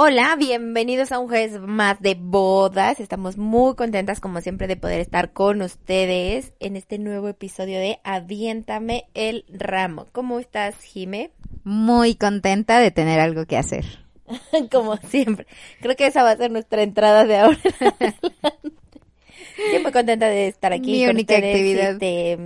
[0.00, 3.00] Hola, bienvenidos a un jueves más de bodas.
[3.00, 7.98] Estamos muy contentas como siempre de poder estar con ustedes en este nuevo episodio de
[8.04, 10.06] Aviéntame el ramo.
[10.12, 11.32] ¿Cómo estás, Jime?
[11.64, 13.86] Muy contenta de tener algo que hacer.
[14.70, 15.48] como siempre.
[15.80, 17.58] Creo que esa va a ser nuestra entrada de ahora.
[19.58, 20.92] Estoy muy contenta de estar aquí.
[20.92, 21.94] Mi con única ustedes actividad.
[21.94, 22.38] Y de,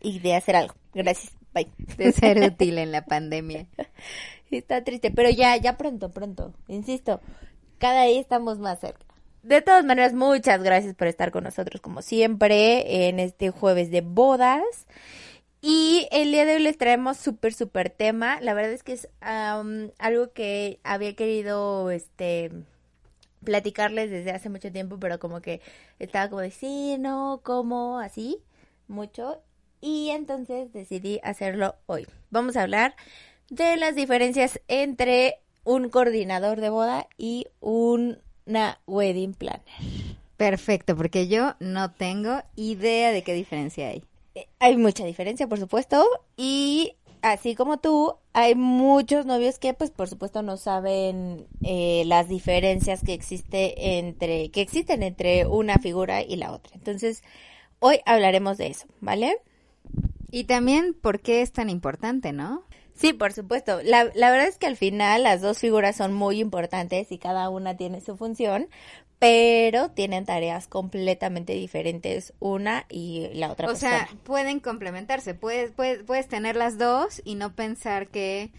[0.00, 0.74] y de hacer algo.
[0.94, 1.34] Gracias.
[1.52, 1.68] Bye.
[1.98, 3.66] De ser útil en la pandemia.
[4.50, 6.54] Está triste, pero ya, ya pronto, pronto.
[6.68, 7.20] Insisto,
[7.78, 9.04] cada día estamos más cerca.
[9.42, 14.00] De todas maneras, muchas gracias por estar con nosotros como siempre en este jueves de
[14.00, 14.86] bodas.
[15.60, 18.40] Y el día de hoy les traemos súper, súper tema.
[18.40, 22.50] La verdad es que es am, algo que había querido, este,
[23.44, 25.60] platicarles desde hace mucho tiempo, pero como que
[25.98, 28.38] estaba como de sí, no, cómo, así,
[28.88, 29.40] mucho.
[29.80, 32.06] Y entonces decidí hacerlo hoy.
[32.30, 32.96] Vamos a hablar
[33.50, 39.62] de las diferencias entre un coordinador de boda y una wedding planner.
[40.36, 44.04] Perfecto, porque yo no tengo idea de qué diferencia hay.
[44.34, 46.04] Eh, Hay mucha diferencia, por supuesto,
[46.36, 52.28] y así como tú, hay muchos novios que, pues, por supuesto, no saben eh, las
[52.28, 56.74] diferencias que existe entre que existen entre una figura y la otra.
[56.74, 57.22] Entonces,
[57.78, 59.38] hoy hablaremos de eso, ¿vale?
[60.30, 62.62] Y también por qué es tan importante, ¿no?
[62.96, 63.80] Sí, por supuesto.
[63.82, 67.48] La, la verdad es que al final las dos figuras son muy importantes y cada
[67.50, 68.68] una tiene su función,
[69.18, 74.20] pero tienen tareas completamente diferentes una y la otra O sea, persona.
[74.24, 75.34] pueden complementarse.
[75.34, 78.50] Puedes, puedes, puedes tener las dos y no pensar que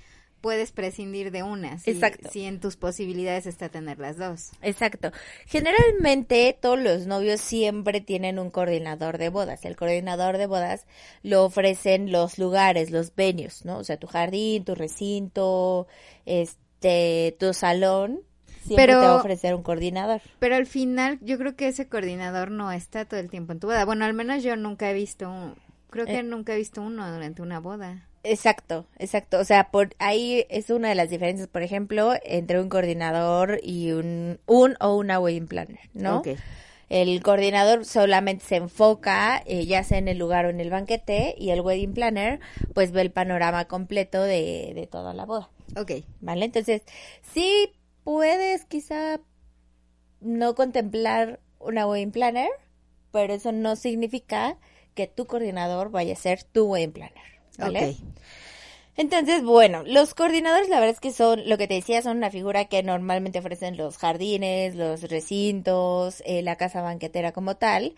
[0.41, 1.79] puedes prescindir de una.
[1.79, 2.29] Si, Exacto.
[2.31, 4.51] Si en tus posibilidades está tener las dos.
[4.61, 5.11] Exacto.
[5.45, 9.65] Generalmente todos los novios siempre tienen un coordinador de bodas.
[9.65, 10.85] El coordinador de bodas
[11.23, 13.77] lo ofrecen los lugares, los venues, ¿no?
[13.79, 15.87] O sea, tu jardín, tu recinto,
[16.25, 18.21] este, tu salón.
[18.65, 20.21] Siempre Pero- te va a ofrecer un coordinador.
[20.39, 23.67] Pero al final yo creo que ese coordinador no está todo el tiempo en tu
[23.67, 23.85] boda.
[23.85, 25.55] Bueno, al menos yo nunca he visto un...
[25.89, 26.23] Creo que Eh.
[26.23, 28.06] nunca he visto uno durante una boda.
[28.29, 29.39] Exacto, exacto.
[29.39, 33.91] O sea, por ahí es una de las diferencias, por ejemplo, entre un coordinador y
[33.91, 36.19] un, un o una wedding planner, ¿no?
[36.19, 36.29] Ok.
[36.89, 41.35] El coordinador solamente se enfoca, eh, ya sea en el lugar o en el banquete,
[41.37, 42.39] y el wedding planner,
[42.73, 45.91] pues ve el panorama completo de, de toda la boda, Ok.
[46.21, 46.45] ¿vale?
[46.45, 46.81] Entonces,
[47.21, 47.73] sí
[48.03, 49.19] puedes quizá
[50.21, 52.49] no contemplar una wedding planner,
[53.11, 54.57] pero eso no significa
[54.95, 57.89] que tu coordinador vaya a ser tu wedding planner, ¿vale?
[57.89, 57.95] Ok.
[58.97, 62.31] Entonces, bueno, los coordinadores la verdad es que son, lo que te decía, son una
[62.31, 67.93] figura que normalmente ofrecen los jardines, los recintos, eh, la casa banquetera como tal,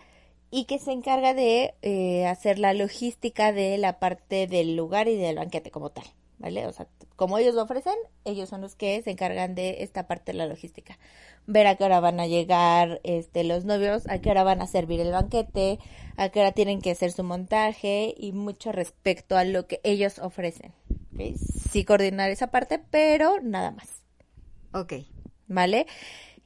[0.50, 5.16] y que se encarga de eh, hacer la logística de la parte del lugar y
[5.16, 6.04] del banquete como tal,
[6.40, 6.66] ¿vale?
[6.66, 10.32] O sea, como ellos lo ofrecen, ellos son los que se encargan de esta parte
[10.32, 10.98] de la logística.
[11.46, 14.66] Ver a qué hora van a llegar este, los novios, a qué hora van a
[14.66, 15.78] servir el banquete,
[16.16, 20.18] a qué hora tienen que hacer su montaje y mucho respecto a lo que ellos
[20.18, 20.72] ofrecen.
[21.70, 24.02] Sí coordinar esa parte, pero nada más.
[24.72, 24.94] Ok.
[25.50, 25.86] ¿vale?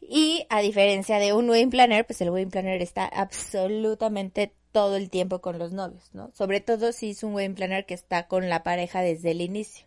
[0.01, 5.09] Y a diferencia de un wedding planner, pues el wedding planner está absolutamente todo el
[5.09, 6.33] tiempo con los novios, ¿no?
[6.35, 9.87] Sobre todo si es un wedding planner que está con la pareja desde el inicio.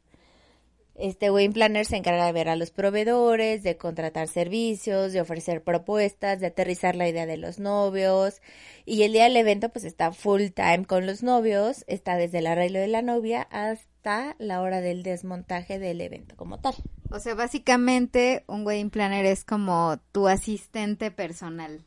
[0.95, 5.61] Este wedding planner se encarga de ver a los proveedores, de contratar servicios, de ofrecer
[5.61, 8.41] propuestas, de aterrizar la idea de los novios.
[8.85, 12.47] Y el día del evento pues está full time con los novios, está desde el
[12.47, 16.75] arreglo de la novia hasta la hora del desmontaje del evento como tal.
[17.11, 21.83] O sea, básicamente un wedding planner es como tu asistente personal.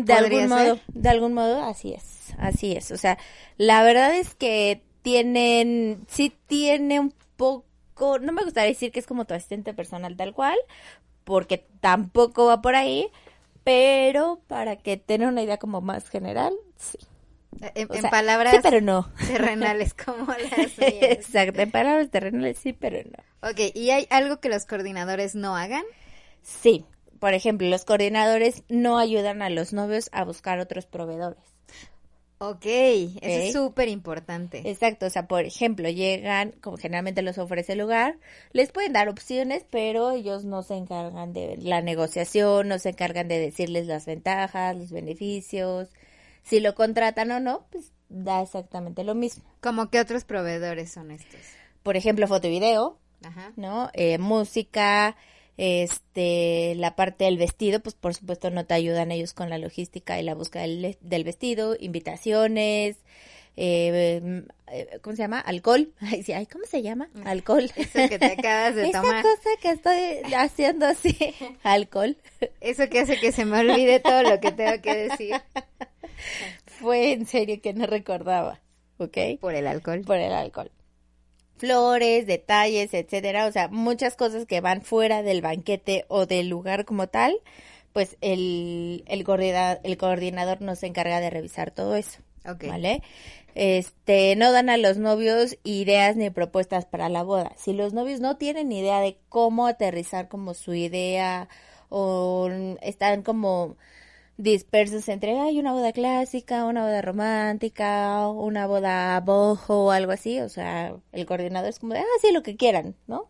[0.00, 0.74] De ¿Podría algún ser?
[0.74, 2.90] modo, de algún modo, así es, así es.
[2.92, 3.18] O sea,
[3.58, 9.06] la verdad es que tienen, sí tiene un poco, no me gustaría decir que es
[9.06, 10.56] como tu asistente personal tal cual,
[11.24, 13.08] porque tampoco va por ahí,
[13.64, 16.98] pero para que tengan una idea como más general, sí.
[17.74, 19.10] En, O en sea, palabras Sí, pero no.
[19.26, 21.18] terrenales como las mías.
[21.18, 23.22] Exacto, en palabras terrenales sí, pero no.
[23.50, 25.84] Ok, ¿y hay algo que los coordinadores no hagan?
[26.42, 26.84] Sí,
[27.22, 31.38] por ejemplo, los coordinadores no ayudan a los novios a buscar otros proveedores.
[32.38, 34.68] Ok, eso es súper importante.
[34.68, 38.18] Exacto, o sea, por ejemplo, llegan, como generalmente los ofrece el lugar,
[38.50, 43.28] les pueden dar opciones, pero ellos no se encargan de la negociación, no se encargan
[43.28, 45.90] de decirles las ventajas, los beneficios,
[46.42, 49.44] si lo contratan o no, pues da exactamente lo mismo.
[49.60, 51.38] ¿Como que otros proveedores son estos?
[51.84, 52.98] Por ejemplo, foto y video,
[53.54, 53.90] ¿no?
[53.92, 55.14] Eh, música,
[55.56, 60.18] este, la parte del vestido, pues por supuesto no te ayudan ellos con la logística
[60.18, 62.96] y la búsqueda del, vestido, invitaciones,
[63.56, 65.40] eh, eh, ¿cómo se llama?
[65.40, 65.92] Alcohol.
[66.00, 67.10] Ay, ¿cómo se llama?
[67.12, 67.26] Mm.
[67.26, 67.70] Alcohol.
[67.76, 69.16] Eso que te acabas de tomar.
[69.16, 71.16] Esa cosa que estoy haciendo así,
[71.62, 72.16] alcohol.
[72.60, 75.34] Eso que hace que se me olvide todo lo que tengo que decir.
[76.66, 78.60] Fue en serio que no recordaba,
[78.98, 79.18] ¿ok?
[79.40, 80.02] Por el alcohol.
[80.06, 80.70] Por el alcohol
[81.62, 86.84] flores, detalles, etcétera, o sea, muchas cosas que van fuera del banquete o del lugar
[86.84, 87.38] como tal,
[87.92, 92.18] pues el, el, coordinador, el coordinador nos encarga de revisar todo eso.
[92.42, 93.04] ¿Vale?
[93.54, 97.52] Este, no dan a los novios ideas ni propuestas para la boda.
[97.56, 101.48] Si los novios no tienen idea de cómo aterrizar como su idea
[101.90, 102.50] o
[102.80, 103.76] están como
[104.36, 110.40] dispersos entre, hay una boda clásica, una boda romántica, una boda bojo o algo así.
[110.40, 113.28] O sea, el coordinador es como de, ah, sí, lo que quieran, ¿no?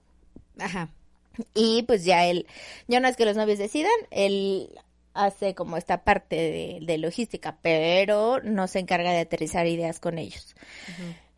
[0.58, 0.88] Ajá.
[1.54, 2.46] Y pues ya él,
[2.88, 4.70] ya no es que los novios decidan, él
[5.14, 10.54] hace como esta parte de, logística, pero no se encarga de aterrizar ideas con ellos.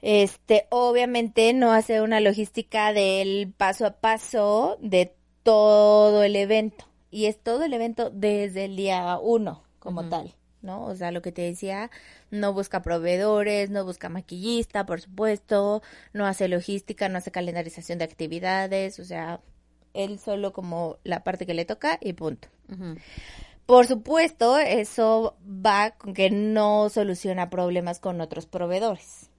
[0.02, 6.86] Este, obviamente no hace una logística del paso a paso de todo el evento.
[7.14, 10.84] Y es todo el evento desde el día uno como tal, ¿no?
[10.84, 11.92] O sea, lo que te decía,
[12.32, 15.80] no busca proveedores, no busca maquillista, por supuesto,
[16.12, 19.40] no hace logística, no hace calendarización de actividades, o sea,
[19.92, 22.48] él solo como la parte que le toca y punto.
[23.64, 29.30] Por supuesto, eso va con que no soluciona problemas con otros proveedores.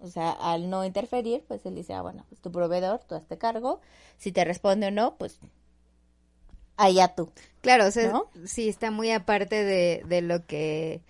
[0.00, 3.38] O sea, al no interferir, pues él dice, ah, bueno, pues tu proveedor, tú hazte
[3.38, 3.80] cargo.
[4.18, 5.38] Si te responde o no, pues
[6.76, 7.30] allá tú.
[7.60, 8.12] Claro, o sea,
[8.44, 11.00] sí está muy aparte de, de lo que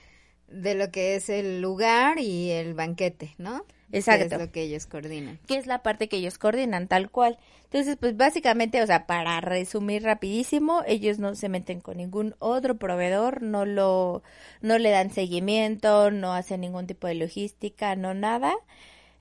[0.49, 3.65] de lo que es el lugar y el banquete, ¿no?
[3.93, 4.29] Exacto.
[4.29, 5.39] Que es lo que ellos coordinan.
[5.47, 7.39] Que es la parte que ellos coordinan, tal cual.
[7.65, 12.77] Entonces, pues básicamente, o sea, para resumir rapidísimo, ellos no se meten con ningún otro
[12.77, 14.23] proveedor, no lo,
[14.61, 18.55] no le dan seguimiento, no hacen ningún tipo de logística, no nada.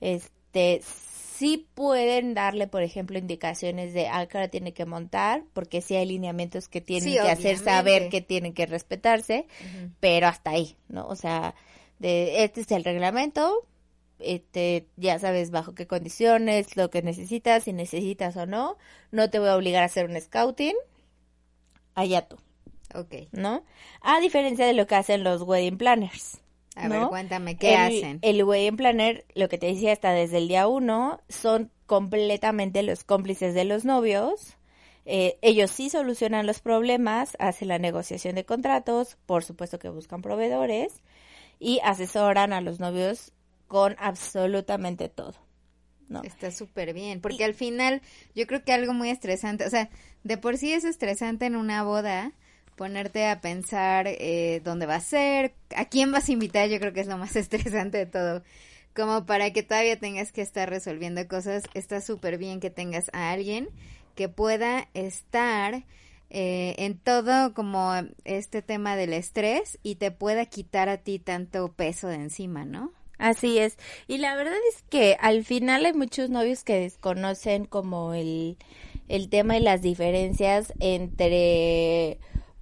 [0.02, 0.82] Este,
[1.38, 5.96] sí pueden darle, por ejemplo, indicaciones de a qué hora tiene que montar, porque sí
[5.96, 9.48] hay lineamientos que tienen que hacer saber que tienen que respetarse,
[10.00, 11.08] pero hasta ahí, ¿no?
[11.08, 11.56] O sea,
[12.00, 13.68] de este es el reglamento,
[14.20, 18.78] este, ya sabes bajo qué condiciones, lo que necesitas, si necesitas o no,
[19.12, 20.76] no te voy a obligar a hacer un scouting,
[21.96, 22.38] allá tú.
[22.94, 23.28] Ok.
[23.32, 23.64] ¿No?
[24.02, 26.40] A diferencia de lo que hacen los wedding planners.
[26.76, 28.20] A ver, cuéntame, ¿qué hacen?
[28.22, 33.04] El wedding planner, lo que te decía hasta desde el día uno, son completamente los
[33.04, 34.58] cómplices de los novios.
[35.06, 40.22] Eh, ellos sí solucionan los problemas, hacen la negociación de contratos, por supuesto que buscan
[40.22, 41.02] proveedores
[41.60, 43.32] y asesoran a los novios
[43.68, 45.36] con absolutamente todo.
[46.10, 46.24] ¿no?
[46.24, 48.02] Está súper bien, porque al final
[48.36, 49.90] yo creo que algo muy estresante, o sea,
[50.24, 52.34] de por sí es estresante en una boda,
[52.76, 56.94] ponerte a pensar eh, dónde va a ser, a quién vas a invitar, yo creo
[56.94, 58.44] que es lo más estresante de todo.
[58.94, 63.32] Como para que todavía tengas que estar resolviendo cosas, está súper bien que tengas a
[63.32, 63.70] alguien
[64.16, 65.84] que pueda estar
[66.30, 71.74] eh, en todo como este tema del estrés y te pueda quitar a ti tanto
[71.74, 72.92] peso de encima, ¿no?
[73.18, 73.78] Así es.
[74.08, 78.58] Y la verdad es que al final hay muchos novios que desconocen como el,
[79.08, 82.20] el tema y las diferencias entre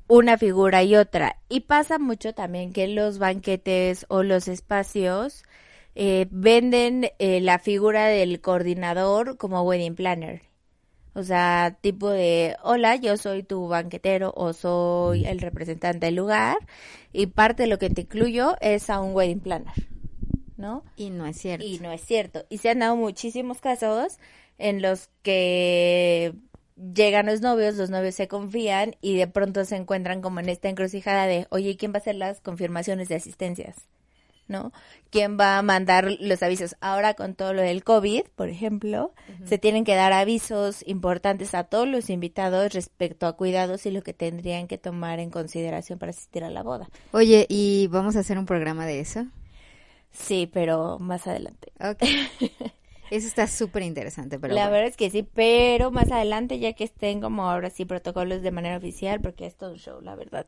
[0.07, 1.38] una figura y otra.
[1.50, 5.43] Y pasa mucho también que los banquetes o los espacios
[5.95, 10.41] eh, venden eh, la figura del coordinador como wedding planner.
[11.15, 16.57] O sea, tipo de, hola, yo soy tu banquetero o soy el representante del lugar
[17.12, 19.75] y parte de lo que te incluyo es a un wedding planner,
[20.57, 20.83] ¿no?
[20.95, 21.63] Y no es cierto.
[21.63, 22.45] Y no es cierto.
[22.50, 24.17] Y se han dado muchísimos casos
[24.57, 26.33] en los que
[26.75, 30.69] llegan los novios, los novios se confían y de pronto se encuentran como en esta
[30.69, 33.75] encrucijada de, oye, ¿quién va a hacer las confirmaciones de asistencias?
[34.45, 34.73] ¿No?
[35.09, 36.75] ¿Quién va a mandar los avisos?
[36.81, 39.13] Ahora con todo lo del COVID, por ejemplo,
[39.45, 44.03] se tienen que dar avisos importantes a todos los invitados respecto a cuidados y lo
[44.03, 46.89] que tendrían que tomar en consideración para asistir a la boda.
[47.13, 49.25] Oye, ¿y vamos a hacer un programa de eso?
[50.11, 51.71] Sí, pero más adelante.
[51.79, 52.03] Ok.
[53.13, 56.84] Eso está súper interesante, pero La verdad es que sí, pero más adelante ya que
[56.84, 60.48] estén como ahora sí protocolos de manera oficial, porque es todo un show, la verdad.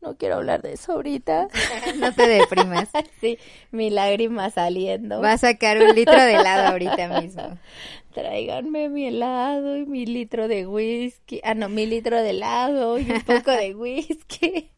[0.00, 1.46] no quiero hablar de eso ahorita.
[1.98, 2.88] no te deprimas.
[3.20, 3.38] sí,
[3.70, 5.20] mi lágrima saliendo.
[5.20, 7.60] Va a sacar un litro de helado ahorita mismo.
[8.12, 11.40] Tráiganme mi helado y mi litro de whisky.
[11.44, 14.68] Ah, no, mi litro de helado y un poco de whisky.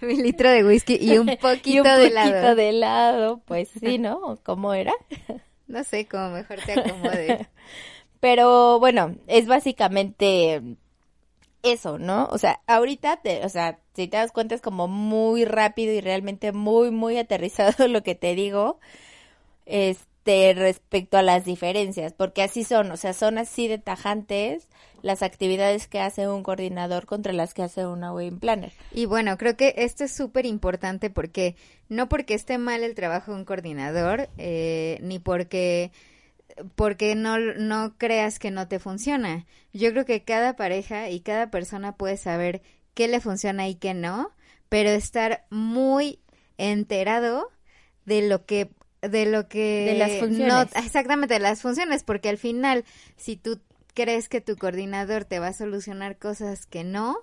[0.00, 2.54] mi litro de whisky y un poquito, de, helado.
[2.54, 3.42] de helado.
[3.44, 4.38] Pues sí, ¿no?
[4.44, 4.92] ¿Cómo era?
[5.66, 7.48] No sé, cómo mejor te acomode.
[8.20, 10.62] Pero bueno, es básicamente
[11.62, 12.26] eso, ¿no?
[12.30, 16.00] O sea, ahorita, te, o sea, si te das cuenta es como muy rápido y
[16.00, 18.78] realmente muy, muy aterrizado lo que te digo,
[19.66, 24.68] este, respecto a las diferencias, porque así son, o sea, son así de tajantes
[25.02, 28.72] las actividades que hace un coordinador contra las que hace una wedding planner.
[28.92, 31.54] Y bueno, creo que esto es súper importante porque
[31.88, 35.92] no porque esté mal el trabajo de un coordinador, eh, ni porque
[36.74, 39.46] porque no, no creas que no te funciona.
[39.72, 42.62] Yo creo que cada pareja y cada persona puede saber
[42.94, 44.30] qué le funciona y qué no,
[44.68, 46.18] pero estar muy
[46.56, 47.50] enterado
[48.06, 48.70] de lo que
[49.02, 50.68] de lo que de las funciones.
[50.74, 52.84] exactamente de las funciones, porque al final
[53.16, 53.60] si tú
[53.94, 57.16] crees que tu coordinador te va a solucionar cosas que no,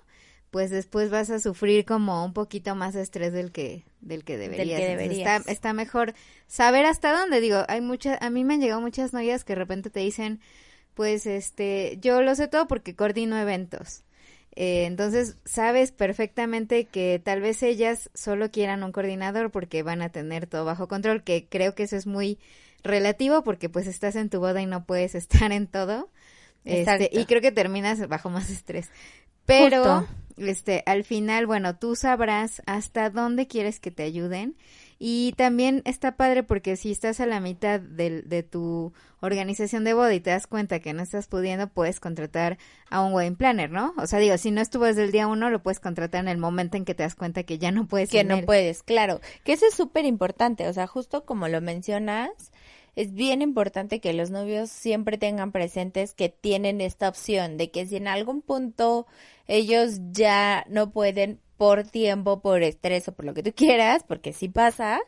[0.51, 4.79] pues después vas a sufrir como un poquito más estrés del que del que deberías.
[4.79, 6.13] Está, está, mejor
[6.47, 7.41] saber hasta dónde.
[7.41, 10.41] Digo, hay muchas, a mí me han llegado muchas novias que de repente te dicen,
[10.93, 14.03] pues, este, yo lo sé todo porque coordino eventos.
[14.55, 20.09] Eh, entonces, sabes perfectamente que tal vez ellas solo quieran un coordinador porque van a
[20.09, 22.39] tener todo bajo control, que creo que eso es muy
[22.83, 26.09] relativo porque pues estás en tu boda y no puedes estar en todo.
[26.65, 28.89] Este, y creo que terminas bajo más estrés.
[29.45, 30.07] Pero
[30.37, 34.55] este, al final, bueno, tú sabrás hasta dónde quieres que te ayuden.
[34.99, 39.93] Y también está padre porque si estás a la mitad de, de, tu organización de
[39.93, 42.57] boda y te das cuenta que no estás pudiendo, puedes contratar
[42.89, 43.93] a un wedding planner, ¿no?
[43.97, 46.37] O sea, digo, si no estuvo desde el día uno, lo puedes contratar en el
[46.37, 48.09] momento en que te das cuenta que ya no puedes.
[48.09, 49.19] Que no puedes, claro.
[49.43, 50.67] Que eso es súper importante.
[50.67, 52.29] O sea, justo como lo mencionas,
[52.95, 57.85] es bien importante que los novios siempre tengan presentes que tienen esta opción de que
[57.85, 59.07] si en algún punto
[59.47, 64.33] ellos ya no pueden por tiempo, por estrés o por lo que tú quieras, porque
[64.33, 64.99] si pasa,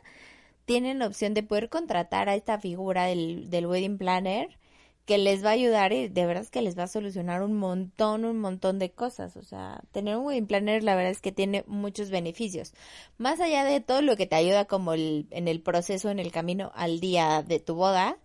[0.64, 4.58] tienen la opción de poder contratar a esta figura del, del wedding planner
[5.06, 7.54] que les va a ayudar y de verdad es que les va a solucionar un
[7.54, 9.36] montón, un montón de cosas.
[9.36, 12.74] O sea, tener un wedding planner la verdad es que tiene muchos beneficios.
[13.16, 16.32] Más allá de todo lo que te ayuda como el, en el proceso, en el
[16.32, 18.18] camino al día de tu boda,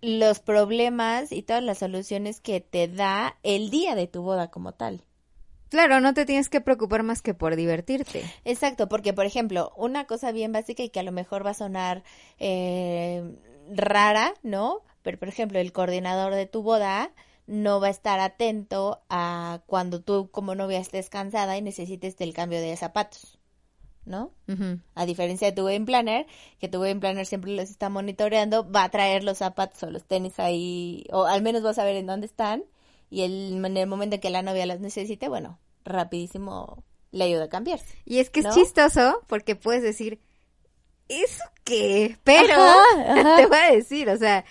[0.00, 4.72] los problemas y todas las soluciones que te da el día de tu boda como
[4.72, 5.02] tal.
[5.70, 8.22] Claro, no te tienes que preocupar más que por divertirte.
[8.44, 11.54] Exacto, porque por ejemplo, una cosa bien básica y que a lo mejor va a
[11.54, 12.04] sonar
[12.38, 13.36] eh,
[13.74, 14.85] rara, ¿no?
[15.06, 17.12] Pero, por ejemplo, el coordinador de tu boda
[17.46, 22.34] no va a estar atento a cuando tú como novia estés cansada y necesites el
[22.34, 23.38] cambio de zapatos,
[24.04, 24.32] ¿no?
[24.96, 26.26] A diferencia de tu wedding planner,
[26.58, 30.02] que tu wedding planner siempre los está monitoreando, va a traer los zapatos o los
[30.02, 32.64] tenis ahí, o al menos vas a ver en dónde están,
[33.08, 36.82] y el, en el momento en que la novia los necesite, bueno, rapidísimo
[37.12, 37.96] le ayuda a cambiarse.
[38.04, 40.18] Y es que es chistoso porque puedes decir,
[41.08, 42.18] ¿eso qué?
[42.24, 42.56] Pero
[43.36, 44.44] te voy a decir, o sea,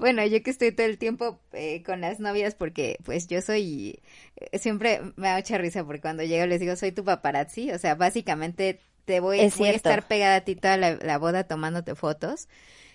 [0.00, 4.00] bueno, yo que estoy todo el tiempo eh, con las novias porque pues yo soy,
[4.36, 7.78] eh, siempre me da mucha risa porque cuando llego les digo, soy tu paparazzi, o
[7.78, 12.48] sea, básicamente te voy, a estar pegada a ti toda la, boda tomándote fotos.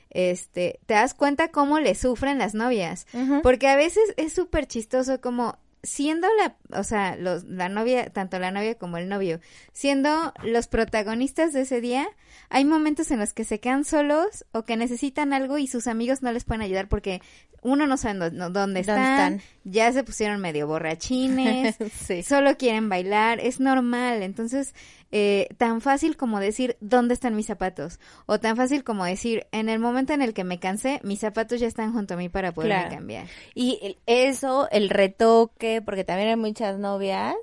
[0.10, 3.06] Este, te das cuenta cómo le sufren las novias,
[3.44, 8.40] porque a veces es súper chistoso como siendo la, o sea, los, la novia, tanto
[8.40, 9.40] la novia como el novio,
[9.72, 12.08] siendo los protagonistas de ese día,
[12.50, 16.22] hay momentos en los que se quedan solos o que necesitan algo y sus amigos
[16.22, 17.22] no les pueden ayudar porque
[17.66, 21.76] uno no sabe dónde, están, ya se pusieron medio borrachines,
[22.28, 24.22] solo quieren bailar, es normal.
[24.22, 24.76] Entonces,
[25.12, 29.70] eh, tan fácil como decir dónde están mis zapatos o tan fácil como decir en
[29.70, 32.54] el momento en el que me cansé, mis zapatos ya están junto a mí para
[32.54, 33.28] poder cambiar.
[33.54, 37.36] Y eso, el retoque, porque también hay muchas novias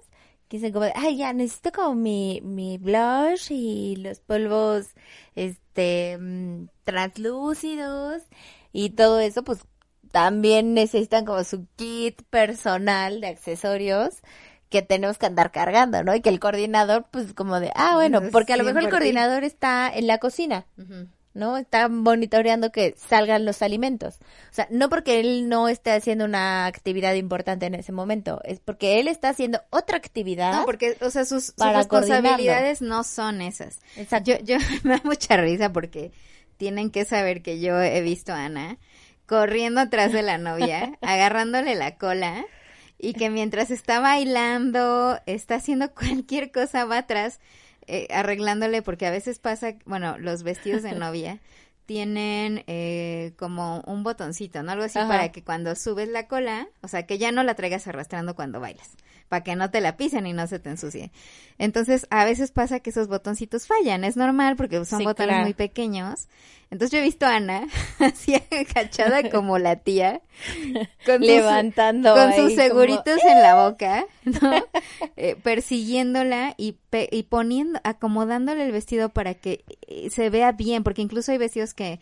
[0.49, 4.88] que dicen como, ay, ya necesito como mi, mi blush y los polvos,
[5.35, 8.23] este, mm, translúcidos
[8.71, 9.61] y todo eso, pues
[10.11, 14.21] también necesitan como su kit personal de accesorios
[14.73, 16.14] que tenemos que andar cargando, ¿no?
[16.14, 19.45] Y que el coordinador, pues como de, ah, bueno, porque a lo mejor el coordinador
[19.45, 20.67] está en la cocina,
[21.35, 21.59] ¿no?
[21.59, 24.17] Está monitoreando que salgan los alimentos.
[24.50, 28.61] O sea, no porque él no esté haciendo una actividad importante en ese momento, es
[28.61, 30.55] porque él está haciendo otra actividad.
[30.55, 33.79] No, porque, o sea, sus, responsabilidades no son esas.
[33.97, 34.33] Exacto.
[34.33, 36.12] Yo, yo me da mucha risa porque
[36.57, 38.79] tienen que saber que yo he visto a Ana
[39.26, 42.47] corriendo atrás de la novia, agarrándole la cola
[43.02, 47.40] y que mientras está bailando, está haciendo cualquier cosa va atrás
[47.88, 51.40] eh, arreglándole, porque a veces pasa, bueno, los vestidos de novia
[51.85, 54.71] tienen eh, como un botoncito, ¿no?
[54.71, 57.88] Algo así para que cuando subes la cola, o sea, que ya no la traigas
[57.88, 58.92] arrastrando cuando bailas,
[59.29, 61.11] para que no te la pisen y no se te ensucie.
[61.59, 66.29] Entonces, a veces pasa que esos botoncitos fallan, es normal porque son botones muy pequeños.
[66.73, 70.23] Entonces yo he visto a Ana así agachada como la tía,
[71.05, 74.55] con levantando, con sus seguritos en la boca, ¿no?
[75.17, 76.79] Eh, persiguiéndola y,
[77.11, 81.75] y poniendo, acomodándole el vestido para que eh, se vea bien, porque incluso hay vestidos
[81.75, 82.00] que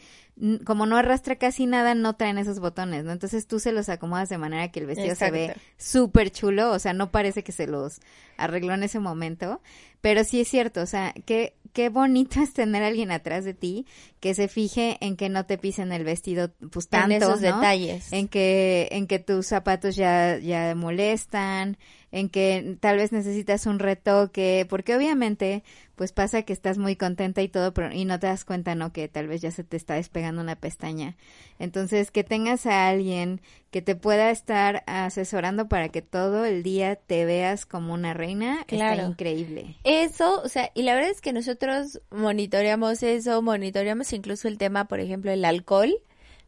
[0.65, 3.13] como no arrastra casi nada, no traen esos botones, ¿no?
[3.13, 6.79] Entonces tú se los acomodas de manera que el vestido se ve súper chulo, o
[6.79, 8.01] sea, no parece que se los
[8.37, 9.61] arregló en ese momento,
[10.01, 13.55] pero sí es cierto, o sea, qué, qué bonito es tener a alguien atrás de
[13.55, 13.87] ti
[14.19, 18.13] que se fije en que no te pisen el vestido, pues tanto, en esos detalles.
[18.13, 21.77] En que, en que tus zapatos ya, ya molestan,
[22.13, 25.63] en que tal vez necesitas un retoque, porque obviamente
[26.01, 28.91] pues pasa que estás muy contenta y todo, pero y no te das cuenta, ¿no?
[28.91, 31.15] Que tal vez ya se te está despegando una pestaña.
[31.59, 36.97] Entonces, que tengas a alguien que te pueda estar asesorando para que todo el día
[36.97, 38.95] te veas como una reina, claro.
[38.95, 39.77] está increíble.
[39.85, 44.87] Eso, o sea, y la verdad es que nosotros monitoreamos eso, monitoreamos incluso el tema,
[44.87, 45.95] por ejemplo, el alcohol.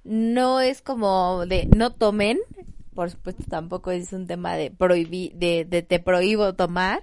[0.03, 2.39] No es como de no tomen,
[2.95, 7.03] por supuesto tampoco es un tema de prohibir, de, de te prohíbo tomar,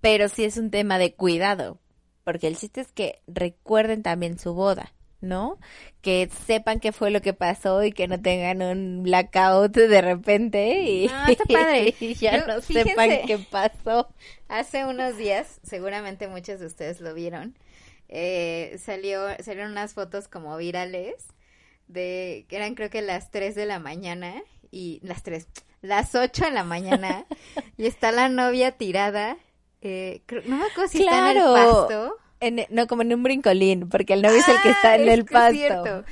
[0.00, 1.78] pero sí es un tema de cuidado,
[2.24, 5.58] porque el chiste es que recuerden también su boda, ¿no?
[6.02, 10.82] Que sepan qué fue lo que pasó y que no tengan un blackout de repente
[10.82, 11.94] y, no, está padre.
[12.20, 14.08] ya no sepan qué pasó.
[14.48, 17.56] Hace unos días, seguramente muchos de ustedes lo vieron,
[18.08, 21.28] eh, salió, salieron unas fotos como virales
[21.88, 24.42] de que eran creo que las 3 de la mañana
[24.74, 25.46] y las 3,
[25.82, 27.26] las 8 de la mañana
[27.76, 29.38] y está la novia tirada
[29.84, 32.16] eh, no me acuerdo si está en el pasto.
[32.70, 36.04] no, como en un brincolín, porque el novio es el que está en el pasto.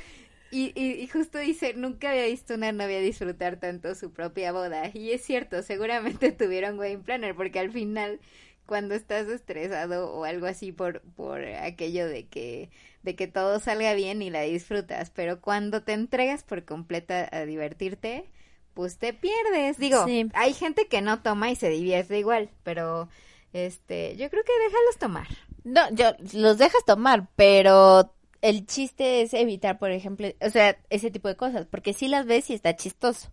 [0.51, 4.91] Y, y, justo dice, nunca había visto una novia disfrutar tanto su propia boda.
[4.93, 8.19] Y es cierto, seguramente tuvieron wedding planner, porque al final,
[8.67, 12.69] cuando estás estresado o algo así por, por aquello de que,
[13.01, 17.45] de que todo salga bien y la disfrutas, pero cuando te entregas por completa a
[17.45, 18.25] divertirte,
[18.73, 19.77] pues te pierdes.
[19.77, 23.09] Digo, hay gente que no toma y se divierte igual, pero
[23.53, 25.27] este, yo creo que déjalos tomar.
[25.63, 31.11] No, yo los dejas tomar, pero el chiste es evitar, por ejemplo, o sea, ese
[31.11, 33.29] tipo de cosas, porque si las ves y está chistoso.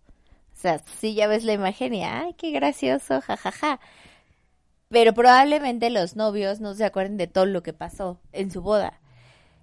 [0.53, 3.79] O sea, si ya ves la imagen y, ay, qué gracioso, jajaja.
[4.89, 9.01] Pero probablemente los novios no se acuerden de todo lo que pasó en su boda.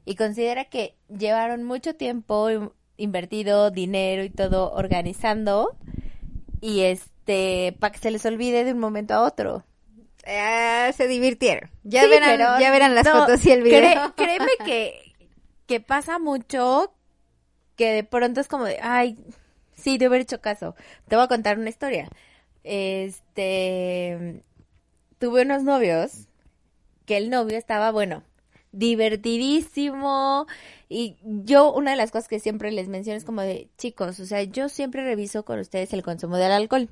[0.05, 5.75] Y considera que llevaron mucho tiempo invertido, dinero y todo organizando.
[6.61, 9.65] Y este, para que se les olvide de un momento a otro.
[10.25, 11.71] Eh, se divirtieron.
[11.85, 14.13] Ya verán, ya verán las fotos y el video.
[14.17, 15.15] créeme que,
[15.67, 16.93] que pasa mucho
[17.77, 19.17] que de pronto es como de, ay,
[19.75, 20.75] sí, de haber hecho caso.
[21.07, 22.11] Te voy a contar una historia.
[22.65, 24.43] Este,
[25.19, 26.27] tuve unos novios
[27.07, 28.23] que el novio estaba, bueno,
[28.79, 30.47] divertidísimo.
[30.89, 34.27] Y yo, una de las cosas que siempre les menciono es como de, chicos, o
[34.27, 36.89] sea, yo siempre reviso con ustedes el consumo del alcohol.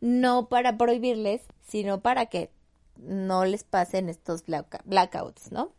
[0.00, 2.50] No para prohibirles, sino para que
[2.96, 5.72] no les pasen estos blackouts, ¿no?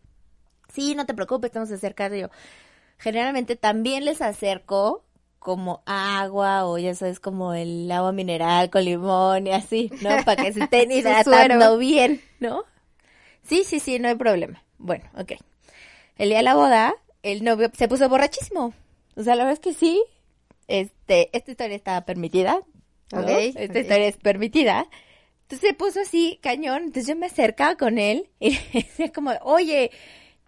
[0.73, 2.29] Sí, no te preocupes, estamos cerca de yo.
[2.97, 5.03] Generalmente también les acerco
[5.39, 10.23] como agua o ya sabes como el agua mineral con limón y así, ¿no?
[10.23, 12.63] Para que se estén hidratando bien, ¿no?
[13.43, 14.62] Sí, sí, sí, no hay problema.
[14.83, 15.31] Bueno, ok.
[16.17, 16.93] El día de la boda,
[17.23, 18.73] el novio se puso borrachísimo.
[19.15, 20.03] O sea, la verdad es que sí.
[20.67, 22.57] Este, esta historia estaba permitida.
[23.13, 23.29] ¿ok?
[23.55, 24.87] esta historia es permitida.
[25.43, 26.83] Entonces se puso así, cañón.
[26.83, 29.91] Entonces yo me acercaba con él y decía como, oye,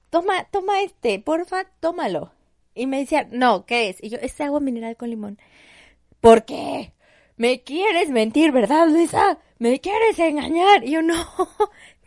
[0.09, 2.33] toma, toma este, porfa, tómalo.
[2.73, 4.03] Y me decía, no, ¿qué es?
[4.03, 5.39] Y yo, es agua mineral con limón.
[6.19, 6.91] ¿Por qué?
[7.37, 9.37] Me quieres mentir, ¿verdad, Luisa?
[9.59, 10.83] Me quieres engañar.
[10.83, 11.15] Y yo, no,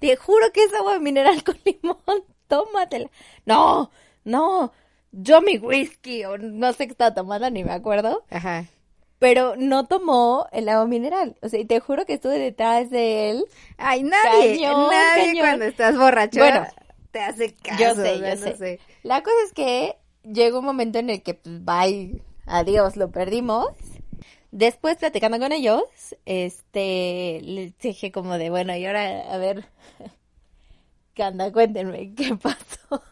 [0.00, 2.24] te juro que es agua mineral con limón.
[2.46, 3.10] Tómatela.
[3.44, 3.90] No,
[4.24, 4.72] no,
[5.12, 8.24] yo mi whisky, o no sé qué estaba tomando, ni me acuerdo.
[8.30, 8.64] Ajá
[9.18, 11.36] pero no tomó el agua mineral.
[11.42, 13.44] O sea, y te juro que estuve detrás de él.
[13.76, 16.66] Ay, nadie, nadie cuando estás borracho bueno,
[17.10, 17.82] te hace caso.
[17.82, 18.80] Yo sé, yo sé.
[19.02, 23.68] La cosa es que llegó un momento en el que, pues, bye, adiós, lo perdimos.
[24.50, 25.82] Después, platicando con ellos,
[26.24, 29.66] este, les dije como de, bueno, y ahora, a ver,
[31.14, 31.52] ¿qué anda?
[31.52, 33.02] Cuéntenme, ¿qué pasó?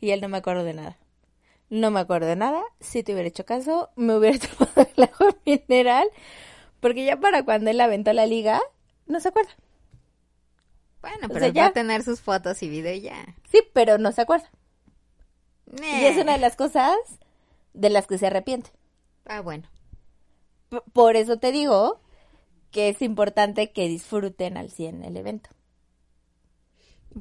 [0.00, 0.96] y él no me acuerdo de nada.
[1.70, 2.62] No me acuerdo de nada.
[2.80, 6.08] Si te hubiera hecho caso, me hubiera tomado el agua mineral.
[6.80, 8.60] Porque ya para cuando él aventó la liga,
[9.06, 9.50] no se acuerda.
[11.00, 11.66] Bueno, O pero va ya.
[11.66, 13.34] a tener sus fotos y video ya.
[13.50, 14.50] Sí, pero no se acuerda.
[15.82, 16.96] Y es una de las cosas
[17.74, 18.70] de las que se arrepiente.
[19.26, 19.68] Ah, bueno.
[20.92, 22.00] Por eso te digo
[22.70, 25.50] que es importante que disfruten al 100 el evento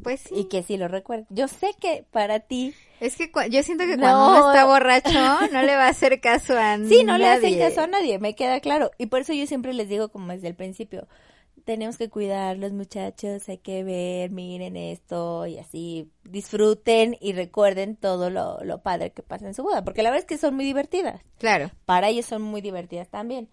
[0.03, 0.35] Pues sí.
[0.35, 1.25] y que sí lo recuerden.
[1.29, 4.01] Yo sé que para ti, Es que yo siento que No.
[4.03, 5.11] cuando uno está borracho
[5.53, 7.57] no le va a hacer caso a sí, no le nadie.
[7.59, 8.91] caso a nadie, me queda claro.
[8.97, 11.07] Y por eso yo siempre les digo como desde el principio,
[11.67, 17.97] tenemos que cuidar los muchachos, hay que ver, miren esto y así disfruten y recuerden
[17.97, 20.55] todo lo, lo padre que pasa en su boda, porque la verdad es que son
[20.55, 21.21] muy divertidas.
[21.37, 21.69] Claro.
[21.85, 23.49] para ellos son muy divertidas también.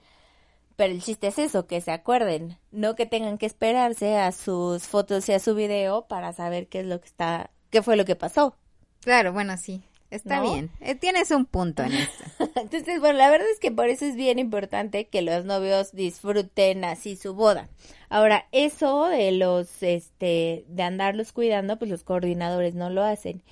[0.76, 4.84] Pero el chiste es eso, que se acuerden, no que tengan que esperarse a sus
[4.84, 8.04] fotos y a su video para saber qué es lo que está, qué fue lo
[8.04, 8.56] que pasó.
[9.00, 9.82] Claro, bueno, sí.
[10.10, 10.52] Está ¿No?
[10.52, 10.70] bien.
[10.80, 12.24] Eh, tienes un punto en esto.
[12.60, 16.84] Entonces, bueno, la verdad es que por eso es bien importante que los novios disfruten
[16.84, 17.68] así su boda.
[18.08, 23.42] Ahora, eso de los, este, de andarlos cuidando, pues los coordinadores no lo hacen.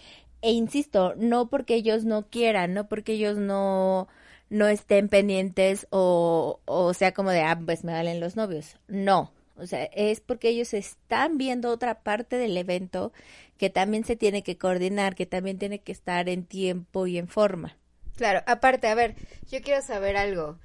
[0.40, 4.08] E insisto, no porque ellos no quieran, no porque ellos no,
[4.50, 8.76] no estén pendientes o, o sea como de, ah, pues me valen los novios.
[8.88, 9.32] No.
[9.62, 13.12] O sea, es porque ellos están viendo otra parte del evento
[13.57, 17.29] que también se tiene que coordinar, que también tiene que estar en tiempo y en
[17.29, 17.77] forma.
[18.16, 19.14] Claro, aparte, a ver,
[19.51, 20.59] yo quiero saber algo.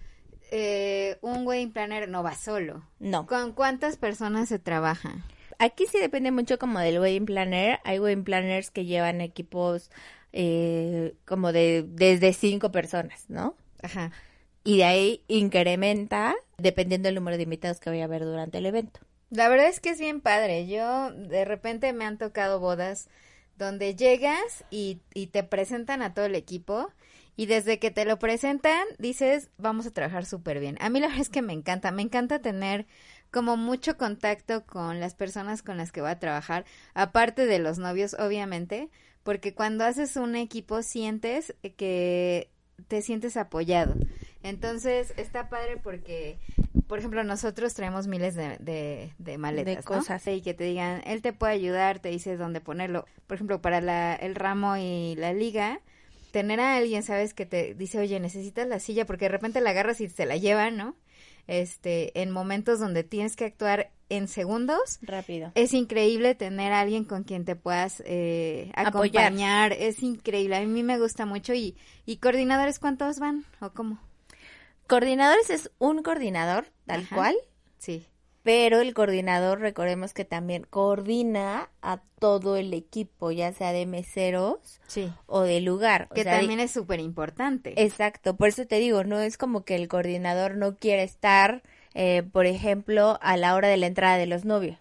[0.51, 2.83] Eh, un wedding planner no va solo.
[2.99, 3.27] No.
[3.27, 5.15] ¿Con cuántas personas se trabaja?
[5.59, 7.79] Aquí sí depende mucho como del wedding planner.
[7.83, 9.91] Hay wedding planners que llevan equipos
[10.33, 13.55] eh, como de desde cinco personas, ¿no?
[13.81, 14.11] Ajá.
[14.67, 18.65] Y de ahí incrementa dependiendo del número de invitados que vaya a haber durante el
[18.65, 18.99] evento.
[19.29, 20.67] La verdad es que es bien padre.
[20.67, 23.07] Yo de repente me han tocado bodas
[23.57, 26.89] donde llegas y, y te presentan a todo el equipo
[27.37, 30.77] y desde que te lo presentan dices vamos a trabajar súper bien.
[30.81, 32.87] A mí la verdad es que me encanta, me encanta tener
[33.31, 37.77] como mucho contacto con las personas con las que voy a trabajar, aparte de los
[37.77, 38.89] novios obviamente,
[39.23, 42.51] porque cuando haces un equipo sientes que
[42.89, 43.95] te sientes apoyado.
[44.43, 46.37] Entonces está padre porque,
[46.87, 50.25] por ejemplo, nosotros traemos miles de, de, de maletas, De cosas.
[50.25, 50.31] ¿no?
[50.33, 53.05] Y que te digan, él te puede ayudar, te dice dónde ponerlo.
[53.27, 55.79] Por ejemplo, para la, el ramo y la liga,
[56.31, 57.33] tener a alguien, ¿sabes?
[57.33, 60.37] Que te dice, oye, necesitas la silla, porque de repente la agarras y se la
[60.37, 60.95] llevan, ¿no?
[61.47, 65.51] Este, en momentos donde tienes que actuar en segundos, Rápido.
[65.55, 69.25] es increíble tener a alguien con quien te puedas eh, Apoyar.
[69.27, 69.73] acompañar.
[69.73, 70.57] Es increíble.
[70.57, 71.53] A mí me gusta mucho.
[71.53, 73.45] ¿Y, y coordinadores cuántos van?
[73.61, 73.97] ¿O cómo?
[74.87, 77.15] Coordinadores es un coordinador, tal Ajá.
[77.15, 77.35] cual,
[77.77, 78.05] Sí.
[78.43, 84.79] pero el coordinador, recordemos que también coordina a todo el equipo, ya sea de meseros
[84.87, 85.11] Sí.
[85.25, 86.07] o de lugar.
[86.09, 87.73] O Que sea, también es súper importante.
[87.81, 91.61] Exacto, por eso te digo, no es como que el coordinador no quiere estar,
[91.93, 94.77] eh, por ejemplo, a la hora de la entrada de los novios,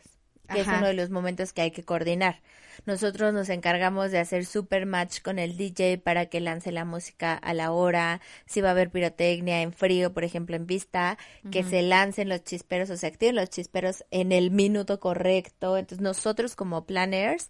[0.53, 2.40] que es uno de los momentos que hay que coordinar.
[2.85, 7.35] Nosotros nos encargamos de hacer super match con el DJ para que lance la música
[7.35, 11.17] a la hora, si va a haber pirotecnia en frío, por ejemplo, en pista,
[11.51, 15.77] que se lancen los chisperos o se activen los chisperos en el minuto correcto.
[15.77, 17.49] Entonces nosotros como planners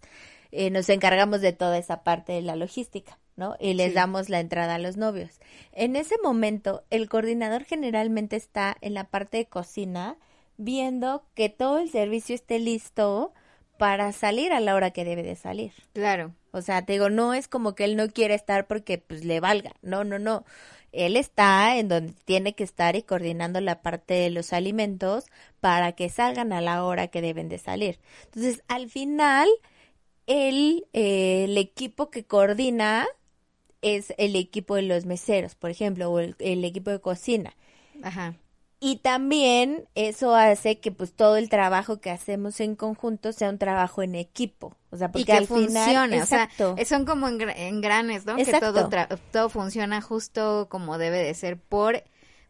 [0.51, 3.55] eh, nos encargamos de toda esa parte de la logística, ¿no?
[3.59, 3.93] Y les Sí.
[3.95, 5.31] damos la entrada a los novios.
[5.73, 10.15] En ese momento, el coordinador generalmente está en la parte de cocina
[10.55, 13.33] viendo que todo el servicio esté listo
[13.77, 15.71] para salir a la hora que debe de salir.
[15.93, 16.33] Claro.
[16.51, 19.39] O sea, te digo, no es como que él no quiere estar porque pues le
[19.39, 19.73] valga.
[19.81, 20.43] No, no, no.
[20.91, 25.25] Él está en donde tiene que estar y coordinando la parte de los alimentos
[25.59, 27.99] para que salgan a la hora que deben de salir.
[28.25, 29.47] Entonces, al final,
[30.25, 33.05] el, eh, el equipo que coordina
[33.81, 37.55] es el equipo de los meseros, por ejemplo, o el, el equipo de cocina.
[38.01, 38.35] Ajá.
[38.79, 43.57] Y también eso hace que pues todo el trabajo que hacemos en conjunto sea un
[43.57, 44.75] trabajo en equipo.
[44.91, 46.75] O sea, porque y que al funcione, final, o sea, exacto.
[46.85, 48.35] son como engra- engranes, ¿no?
[48.35, 48.73] Que Exacto.
[48.73, 52.03] todo tra- todo funciona justo como debe de ser por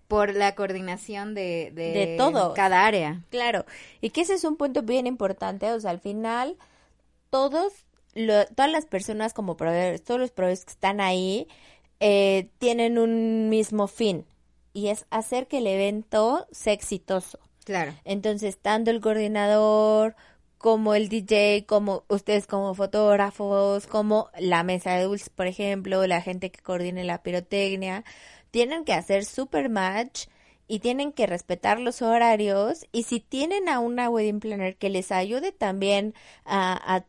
[0.09, 2.53] por la coordinación de de, De todos.
[2.55, 3.23] cada área.
[3.29, 3.65] Claro,
[4.01, 6.57] y que ese es un punto bien importante, o sea, al final
[7.29, 7.73] todos,
[8.13, 11.47] lo- todas las personas como proveedores, todos los proveedores que están ahí,
[11.99, 14.25] eh, tienen un mismo fin
[14.77, 17.39] y es hacer que el evento sea exitoso.
[17.65, 17.93] Claro.
[18.05, 20.15] Entonces, tanto el coordinador
[20.59, 26.21] como el DJ, como ustedes como fotógrafos, como la mesa de dulces, por ejemplo, la
[26.21, 28.03] gente que coordine la pirotecnia,
[28.51, 30.27] tienen que hacer super match
[30.67, 35.11] y tienen que respetar los horarios y si tienen a una wedding planner que les
[35.11, 36.13] ayude también
[36.45, 37.05] a, a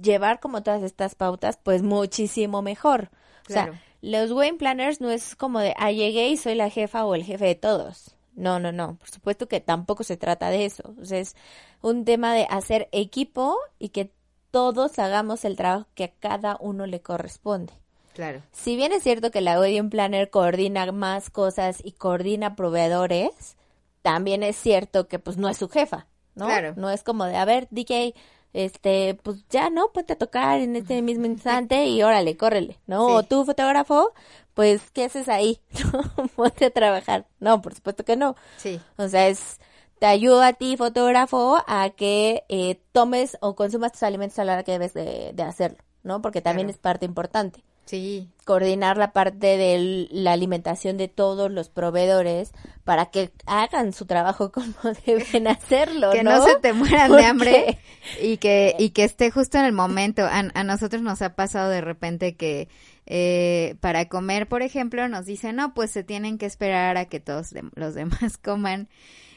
[0.00, 3.10] llevar como todas estas pautas, pues muchísimo mejor.
[3.48, 3.72] O Claro.
[3.72, 7.14] sea, los wedding planners no es como de, ah, llegué y soy la jefa o
[7.14, 8.14] el jefe de todos.
[8.34, 8.96] No, no, no.
[8.96, 10.94] Por supuesto que tampoco se trata de eso.
[11.00, 11.36] O sea, es
[11.82, 14.12] un tema de hacer equipo y que
[14.50, 17.72] todos hagamos el trabajo que a cada uno le corresponde.
[18.14, 18.42] Claro.
[18.52, 23.56] Si bien es cierto que la Wedding Planner coordina más cosas y coordina proveedores,
[24.02, 26.46] también es cierto que pues no es su jefa, ¿no?
[26.46, 26.74] Claro.
[26.76, 28.14] No es como de, a ver, DJ,
[28.52, 33.06] este, pues ya no, ponte a tocar en este mismo instante y órale, córrele, ¿no?
[33.08, 33.14] Sí.
[33.14, 34.12] O tú, fotógrafo,
[34.54, 35.60] pues, ¿qué haces ahí?
[36.36, 37.26] ponte a trabajar.
[37.38, 38.36] No, por supuesto que no.
[38.56, 38.80] Sí.
[38.96, 39.58] O sea, es,
[39.98, 44.54] te ayuda a ti, fotógrafo, a que eh, tomes o consumas tus alimentos a la
[44.54, 46.20] hora que debes de, de hacerlo, ¿no?
[46.22, 46.76] Porque también Claro.
[46.76, 48.28] es parte importante Sí.
[48.44, 52.52] coordinar la parte de la alimentación de todos los proveedores
[52.84, 54.74] para que hagan su trabajo como
[55.04, 56.36] deben hacerlo, que ¿no?
[56.38, 57.78] no se te mueran de hambre
[58.22, 60.22] y que y que esté justo en el momento.
[60.22, 62.68] A, a nosotros nos ha pasado de repente que
[63.06, 67.18] eh, para comer, por ejemplo, nos dicen, no, pues se tienen que esperar a que
[67.18, 68.88] todos de- los demás coman.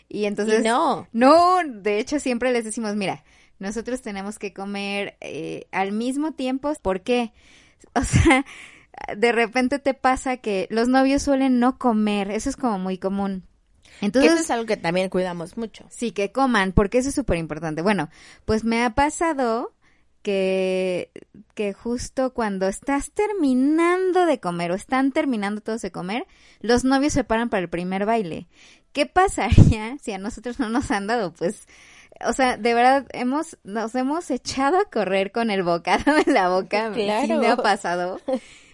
[0.09, 0.59] Y entonces...
[0.61, 1.07] Y no.
[1.11, 3.23] No, de hecho siempre les decimos, mira,
[3.57, 6.71] nosotros tenemos que comer eh, al mismo tiempo.
[6.83, 7.33] ¿Por qué?
[7.95, 8.45] O sea,
[9.15, 12.31] de repente te pasa que los novios suelen no comer.
[12.31, 13.43] Eso es como muy común.
[14.01, 15.85] Entonces, eso es algo que también cuidamos mucho.
[15.89, 17.81] Sí, que coman, porque eso es súper importante.
[17.81, 18.09] Bueno,
[18.45, 19.73] pues me ha pasado
[20.23, 21.11] que,
[21.53, 26.25] que justo cuando estás terminando de comer o están terminando todos de comer,
[26.59, 28.47] los novios se paran para el primer baile.
[28.93, 31.33] ¿Qué pasaría si a nosotros no nos han dado?
[31.33, 31.67] Pues,
[32.25, 36.49] o sea, de verdad, hemos, nos hemos echado a correr con el bocado en la
[36.49, 36.93] boca.
[36.93, 37.39] Sí Claro.
[37.39, 38.19] me ha pasado.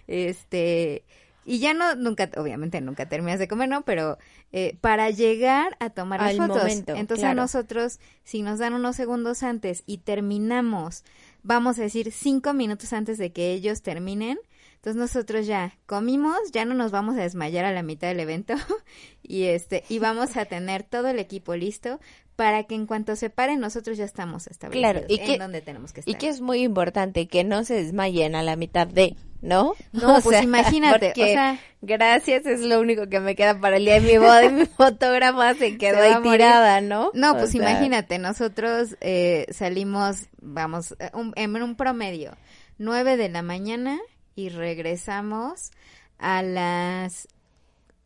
[0.06, 1.04] Este,
[1.44, 3.82] y ya no, nunca, obviamente nunca terminas de comer, ¿no?
[3.82, 4.18] Pero
[4.52, 6.58] eh, para llegar a tomar las fotos.
[6.58, 7.40] momento, Entonces claro.
[7.40, 11.04] a nosotros, si nos dan unos segundos antes y terminamos,
[11.42, 14.38] vamos a decir cinco minutos antes de que ellos terminen,
[14.74, 18.54] entonces nosotros ya comimos, ya no nos vamos a desmayar a la mitad del evento
[19.22, 22.00] y este y vamos a tener todo el equipo listo
[22.40, 25.60] para que en cuanto se paren nosotros ya estamos establecidos Claro, y en que- donde
[25.60, 26.10] tenemos que estar.
[26.10, 29.74] Y que es muy importante que no se desmayen a la mitad de, ¿no?
[29.92, 33.84] No, pues imagínate, o porque sea- gracias es lo único que me queda para el
[33.84, 37.10] día de mi boda y mi fotógrafa se quedó Se ahí tirada, ¿no?
[37.12, 42.38] No, O pues sea, imagínate, nosotros eh, salimos, vamos, eh, un- en un promedio,
[42.78, 43.98] nueve de la mañana
[44.34, 45.72] y regresamos
[46.18, 47.28] a las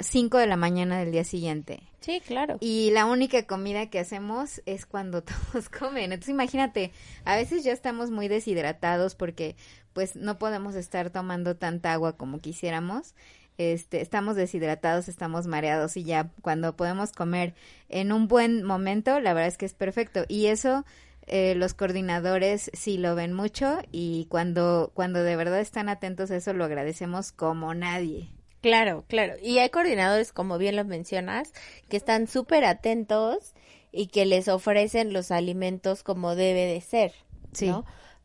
[0.07, 1.83] cinco de la mañana del día siguiente.
[2.01, 2.59] Sí, claro.
[2.61, 6.13] Y la única comida que hacemos es cuando todos comen.
[6.13, 6.93] Entonces imagínate,
[7.25, 9.57] a veces ya estamos muy deshidratados porque
[9.93, 13.15] pues no podemos estar tomando tanta agua como quisiéramos.
[13.57, 17.55] Este, estamos deshidratados, estamos mareados y ya cuando podemos comer
[17.89, 20.25] en un buen momento, la verdad es que es perfecto.
[20.29, 20.85] Y eso
[21.27, 26.37] eh, los coordinadores sí lo ven mucho y cuando, cuando de verdad están atentos a
[26.37, 28.34] eso lo agradecemos como nadie.
[28.65, 29.35] Claro, claro.
[29.43, 31.53] Y hay coordinadores, como bien lo mencionas,
[31.91, 33.53] que están súper atentos
[33.93, 37.13] y que les ofrecen los alimentos como debe de ser,
[37.53, 37.67] Sí.
[37.69, 37.85] ¿no?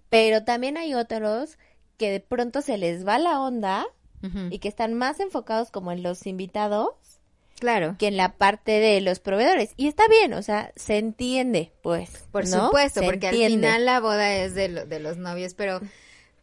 [0.10, 1.58] Pero también hay otros
[1.98, 3.86] que de pronto se les va la onda
[4.50, 6.90] y que están más enfocados como en los invitados
[7.60, 7.98] Claro.
[8.00, 9.72] que en la parte de los proveedores.
[9.76, 12.28] Y está bien, o sea, se entiende, pues.
[12.32, 12.68] Por ¿no?
[12.68, 15.82] supuesto, Se porque al final la boda es de, lo- de los novios, pero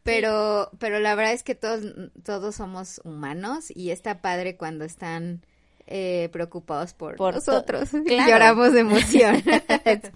[0.07, 1.83] pero pero la verdad es que todos
[2.25, 5.45] todos somos humanos y está padre cuando están
[5.87, 7.91] eh, preocupados por, nosotros.
[8.07, 8.31] Claro.
[8.31, 9.43] Lloramos de emoción.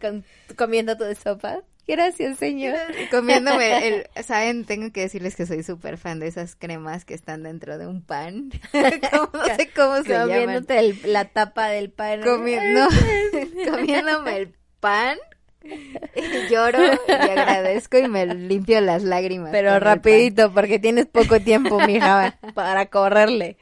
[0.57, 1.59] Comiendo tu sopa.
[1.87, 2.77] Gracias, señor.
[3.11, 7.43] Comiéndome el, saben, tengo que decirles que soy súper fan de esas cremas que están
[7.43, 8.51] dentro de un pan.
[9.11, 10.29] ¿Cómo- no sé cómo se llaman.
[10.29, 12.21] Comiéndote el- la tapa del pan.
[12.23, 15.19] Comiéndome el pan.
[16.51, 19.51] Lloro y agradezco y me limpio las lágrimas.
[19.53, 23.57] Pero rapidito, porque tienes poco tiempo, mija, para correrle.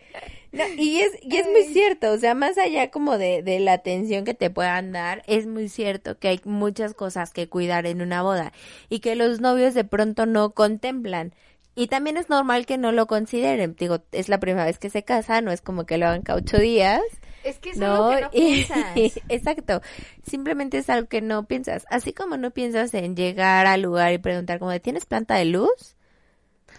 [0.50, 3.74] No, y es, y es muy cierto, o sea, más allá como de, de la
[3.74, 8.00] atención que te puedan dar, es muy cierto que hay muchas cosas que cuidar en
[8.00, 8.52] una boda
[8.88, 11.34] y que los novios de pronto no contemplan.
[11.74, 13.76] Y también es normal que no lo consideren.
[13.78, 16.38] Digo, es la primera vez que se casan, no es como que lo hagan cada
[16.38, 17.02] ocho días.
[17.42, 17.86] Es que es ¿no?
[17.86, 19.22] algo que no piensas.
[19.28, 19.80] exacto.
[20.26, 21.84] Simplemente es algo que no piensas.
[21.90, 25.96] Así como no piensas en llegar al lugar y preguntar como ¿tienes planta de luz?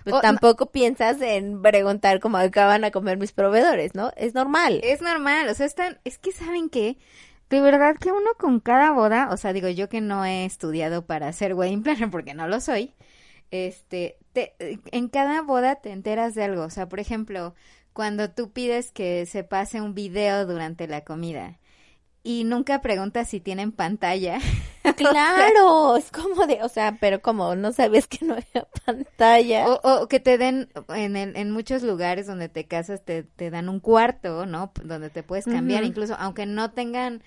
[0.03, 4.11] Pues O no- tampoco piensas en preguntar cómo acaban a comer mis proveedores, ¿no?
[4.15, 4.79] Es normal.
[4.83, 6.97] Es normal, o sea, están, es que saben que
[7.49, 11.05] de verdad que uno con cada boda, o sea, digo yo que no he estudiado
[11.05, 12.93] para ser wedding planner porque no lo soy,
[13.51, 14.55] este, te,
[14.91, 17.55] en cada boda te enteras de algo, o sea, por ejemplo,
[17.93, 21.59] cuando tú pides que se pase un video durante la comida
[22.23, 24.39] y nunca preguntas si tienen pantalla.
[24.95, 29.67] Claro, es como de, o sea, pero como no sabes que no había pantalla.
[29.69, 33.49] O, o que te den, en, el- en muchos lugares donde te casas, te, te
[33.51, 34.71] dan un cuarto, ¿no?
[34.83, 37.21] Donde te puedes cambiar, incluso aunque no tengan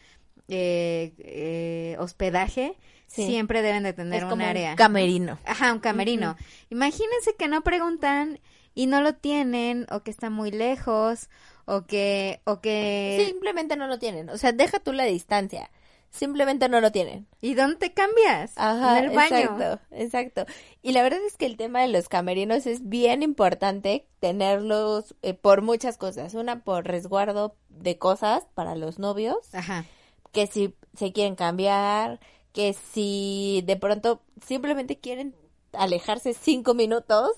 [0.48, 3.26] eh, eh, hospedaje, Sí.
[3.26, 4.70] siempre deben de tener es un área.
[4.70, 5.38] un camerino.
[5.44, 6.34] Ajá, un camerino.
[6.70, 8.40] Imagínense que no preguntan
[8.74, 11.28] y no lo tienen, o que está muy lejos,
[11.64, 14.30] o que, o que, Simplemente no lo tienen.
[14.30, 15.70] O sea, deja tú la distancia.
[16.10, 17.26] Simplemente no lo tienen.
[17.40, 18.52] ¿y dónde te cambias?
[18.56, 19.38] Ajá, en el baño.
[19.38, 20.46] exacto, exacto.
[20.82, 25.32] Y la verdad es que el tema de los camerinos es bien importante tenerlos eh,
[25.32, 26.34] por muchas cosas.
[26.34, 29.86] Una, por resguardo de cosas para los novios, Ajá.
[30.32, 32.20] que si se quieren cambiar,
[32.52, 35.34] que si de pronto simplemente quieren
[35.72, 37.30] alejarse cinco minutos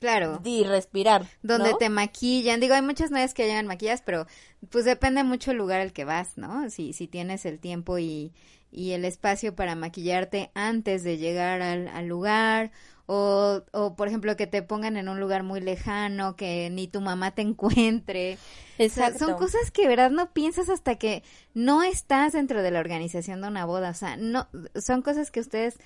[0.00, 0.40] Claro.
[0.44, 1.26] y respirar.
[1.42, 1.76] Donde ¿no?
[1.76, 2.60] te maquillan.
[2.60, 4.26] Digo, hay muchas novias que llegan maquilladas, pero
[4.70, 6.70] pues depende mucho el lugar al que vas, ¿no?
[6.70, 8.32] Si, si tienes el tiempo y,
[8.70, 12.70] y el espacio para maquillarte antes de llegar al, al lugar.
[13.10, 17.00] O, o, por ejemplo, que te pongan en un lugar muy lejano, que ni tu
[17.00, 18.34] mamá te encuentre.
[18.34, 19.18] O sea, Exacto.
[19.24, 21.22] son cosas que verdad no piensas hasta que
[21.54, 23.90] no estás dentro de la organización de una boda.
[23.90, 25.78] O sea, no, son cosas que ustedes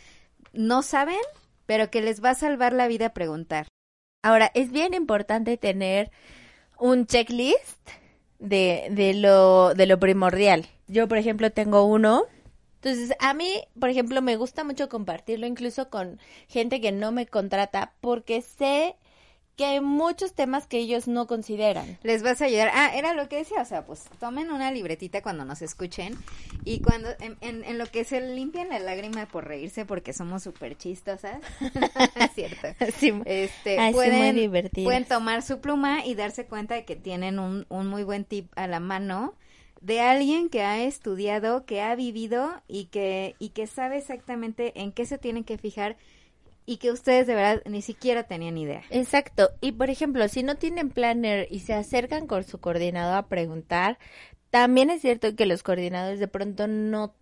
[0.53, 1.21] no saben,
[1.65, 3.69] pero que les va a salvar la vida preguntar.
[4.23, 6.11] Ahora, es bien importante tener
[6.79, 7.89] un checklist
[8.39, 10.67] de, de, lo, de lo primordial.
[10.87, 12.25] Yo, por ejemplo, tengo uno.
[12.77, 17.27] Entonces, a mí, por ejemplo, me gusta mucho compartirlo incluso con gente que no me
[17.27, 18.97] contrata porque sé
[19.57, 21.99] que hay muchos temas que ellos no consideran.
[22.03, 22.71] Les vas a ayudar.
[22.75, 26.17] Ah, era lo que decía, o sea, pues tomen una libretita cuando nos escuchen
[26.65, 30.43] y cuando en, en, en lo que se limpian la lágrima por reírse porque somos
[30.43, 31.39] súper chistosas,
[32.17, 32.69] es cierto.
[32.99, 34.85] Sí, Este, Ay, sí, muy pueden, divertidas.
[34.87, 38.51] pueden tomar su pluma y darse cuenta de que tienen un, un muy buen tip
[38.57, 39.35] a la mano
[39.81, 44.93] de alguien que ha estudiado, que ha vivido y que, y que sabe exactamente en
[44.93, 45.97] qué se tienen que fijar
[46.67, 48.83] y que ustedes de verdad ni siquiera tenían idea.
[48.91, 49.51] Exacto.
[49.61, 53.99] Y por ejemplo, si no tienen planner y se acercan con su coordinador a preguntar,
[54.51, 57.15] también es cierto que los coordinadores de pronto no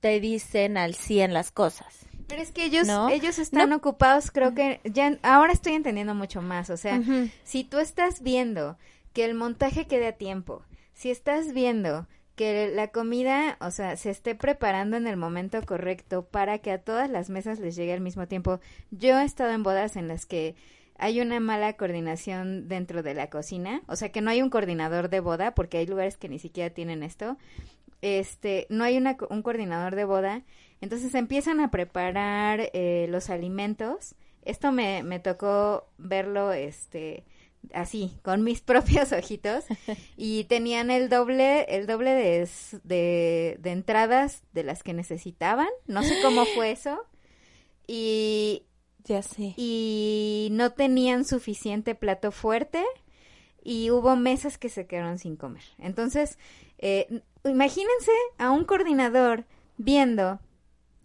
[0.00, 2.06] te dicen al 100 las cosas.
[2.28, 3.08] Pero es que ellos, ¿No?
[3.10, 3.76] ellos están No.
[3.76, 6.70] ocupados, creo que ya ahora estoy entendiendo mucho más.
[6.70, 7.00] O sea,
[7.42, 8.78] si tú estás viendo
[9.12, 10.62] que el montaje quede a tiempo,
[10.94, 16.24] si estás viendo que la comida, o sea, se esté preparando en el momento correcto
[16.24, 18.60] para que a todas las mesas les llegue al mismo tiempo.
[18.90, 20.56] Yo he estado en bodas en las que
[20.96, 25.08] hay una mala coordinación dentro de la cocina, o sea, que no hay un coordinador
[25.08, 27.36] de boda, porque hay lugares que ni siquiera tienen esto.
[28.02, 30.42] Este, no hay una, un coordinador de boda,
[30.80, 34.14] entonces empiezan a preparar eh, los alimentos.
[34.42, 37.24] Esto me, me tocó verlo, este,
[37.72, 39.64] así, con mis propios ojitos
[40.16, 42.48] y tenían el doble, el doble de,
[42.82, 45.68] de, de entradas de las que necesitaban.
[45.86, 47.00] No sé cómo fue eso.
[47.86, 48.64] Y,
[49.04, 49.54] Ya sé.
[49.56, 52.82] y no tenían suficiente plato fuerte
[53.62, 55.62] y hubo mesas que se quedaron sin comer.
[55.78, 56.38] Entonces,
[56.78, 59.44] eh, imagínense a un coordinador
[59.76, 60.40] viendo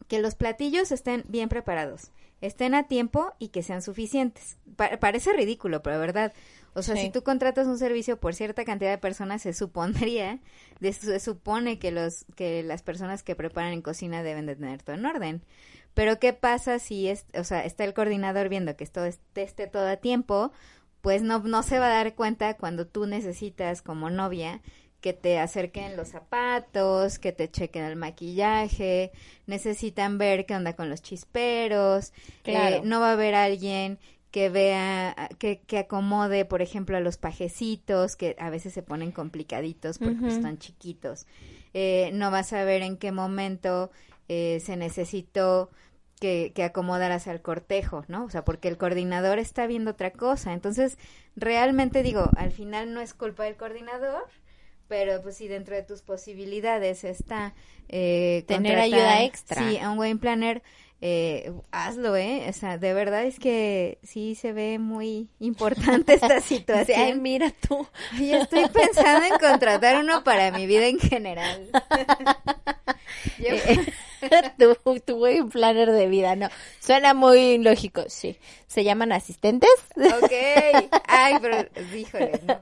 [0.07, 4.57] que los platillos estén bien preparados, estén a tiempo y que sean suficientes.
[4.75, 6.33] Pa- parece ridículo, pero de verdad.
[6.73, 7.03] O sea, Sí.
[7.03, 10.39] si tú contratas un servicio por cierta cantidad de personas, se supondría,
[10.79, 14.81] de- se supone que los que las personas que preparan en cocina deben de tener
[14.83, 15.41] todo en orden.
[15.95, 19.67] Pero qué pasa si es, o sea, está el coordinador viendo que esto esté, esté
[19.67, 20.51] todo a tiempo,
[21.01, 24.61] pues no no se va a dar cuenta cuando tú necesitas como novia
[25.01, 29.11] que te acerquen los zapatos, que te chequen el maquillaje,
[29.47, 32.77] necesitan ver qué onda con los chisperos, Claro.
[32.77, 33.99] eh, no va a haber alguien
[34.31, 39.11] que vea, que, que acomode, por ejemplo, a los pajecitos, que a veces se ponen
[39.11, 40.27] complicaditos porque Ujú.
[40.27, 41.25] están chiquitos.
[41.73, 43.91] Eh, no vas a ver en qué momento
[44.27, 45.71] eh, se necesitó
[46.19, 48.25] que, que acomodaras al cortejo, ¿no?
[48.25, 50.53] O sea, porque el coordinador está viendo otra cosa.
[50.53, 50.97] Entonces,
[51.35, 54.23] realmente digo, al final no es culpa del coordinador,
[54.89, 57.53] pero pues si dentro de tus posibilidades está
[57.87, 59.61] eh, Tener ayuda extra.
[59.69, 60.61] Sí, a un wedding planner,
[61.01, 62.45] eh, hazlo, ¿eh?
[62.49, 67.21] O sea, de verdad es que sí se ve muy importante esta Ay, situación.
[67.21, 67.87] mira tú.
[68.19, 71.69] Y estoy pensando en contratar uno para mi vida en general.
[73.39, 73.55] Yo-
[74.83, 76.49] tu, tu wedding planner de vida, no.
[76.79, 78.37] Suena muy lógico, sí.
[78.67, 79.69] ¿Se llaman asistentes?
[79.95, 80.31] Ok.
[81.07, 82.59] Ay, pero, híjole, no.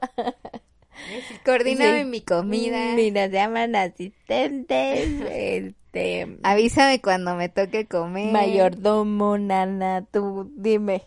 [1.44, 2.08] Coordíname Sí.
[2.08, 2.94] mi comida.
[2.94, 8.32] Mira, se llaman asistentes, este, Avísame cuando me toque comer.
[8.32, 11.02] mayordomo, nana, tú dime.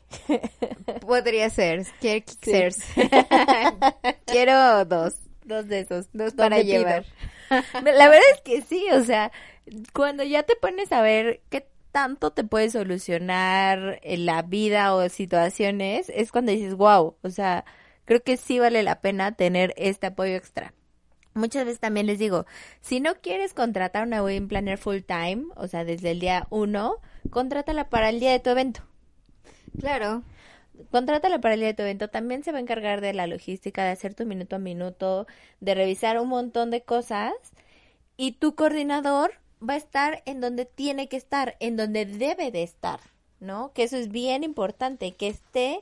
[1.05, 1.85] Podría ser.
[1.99, 2.51] Quiero Sí.
[2.51, 2.73] ser.
[4.25, 5.15] Quiero dos.
[5.45, 6.05] Dos de esos.
[6.13, 7.05] Dos ¿Dónde para llevar.
[7.83, 9.31] La verdad es que sí, o sea,
[9.93, 15.07] cuando ya te pones a ver qué tanto te puede solucionar en la vida o
[15.09, 17.65] situaciones, es cuando dices, wow, o sea,
[18.05, 20.73] creo que sí vale la pena tener este apoyo extra.
[21.33, 22.45] Muchas veces también les digo,
[22.81, 26.97] si no quieres contratar una wedding planner full time, o sea, desde el día uno,
[27.29, 28.81] contrátala para el día de tu evento.
[29.79, 30.23] Claro.
[30.89, 32.09] Contrátala para el día de tu evento.
[32.09, 35.27] También se va a encargar de la logística, de hacer tu minuto a minuto,
[35.59, 37.33] de revisar un montón de cosas.
[38.17, 39.33] Y tu coordinador
[39.67, 42.99] va a estar en donde tiene que estar, en donde debe de estar,
[43.39, 43.71] ¿no?
[43.73, 45.81] Que eso es bien importante, que esté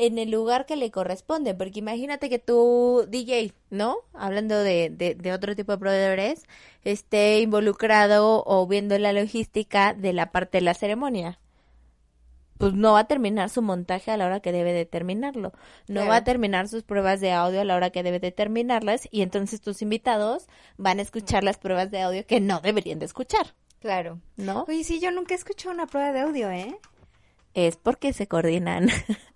[0.00, 3.98] en el lugar que le corresponde, porque imagínate que tu DJ, ¿no?
[4.14, 6.46] Hablando de, de, otro tipo de proveedores,
[6.84, 11.38] esté involucrado o viendo la logística de la parte de la ceremonia.
[12.56, 15.52] Pues no va a terminar su montaje a la hora que debe de terminarlo.
[15.86, 19.06] No va a terminar sus pruebas de audio a la hora que debe de terminarlas
[19.10, 20.46] y entonces tus invitados
[20.78, 23.54] van a escuchar las pruebas de audio que no deberían de escuchar.
[23.80, 24.18] Claro.
[24.36, 24.64] ¿No?
[24.66, 26.78] Oye, sí, yo nunca he escuchado una prueba de audio, ¿eh?
[27.52, 28.88] Es porque se coordinan.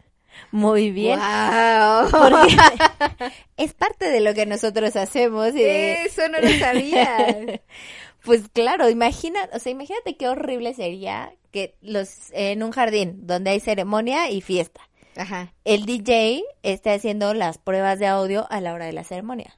[0.50, 1.18] Muy bien.
[3.56, 5.54] es parte de lo que nosotros hacemos.
[5.54, 7.60] Y Eso no lo sabía.
[8.24, 13.50] pues claro, imagina, o sea, imagínate qué horrible sería que los en un jardín donde
[13.50, 14.80] hay ceremonia y fiesta.
[15.16, 15.52] Ajá.
[15.64, 19.56] El DJ esté haciendo las pruebas de audio a la hora de la ceremonia.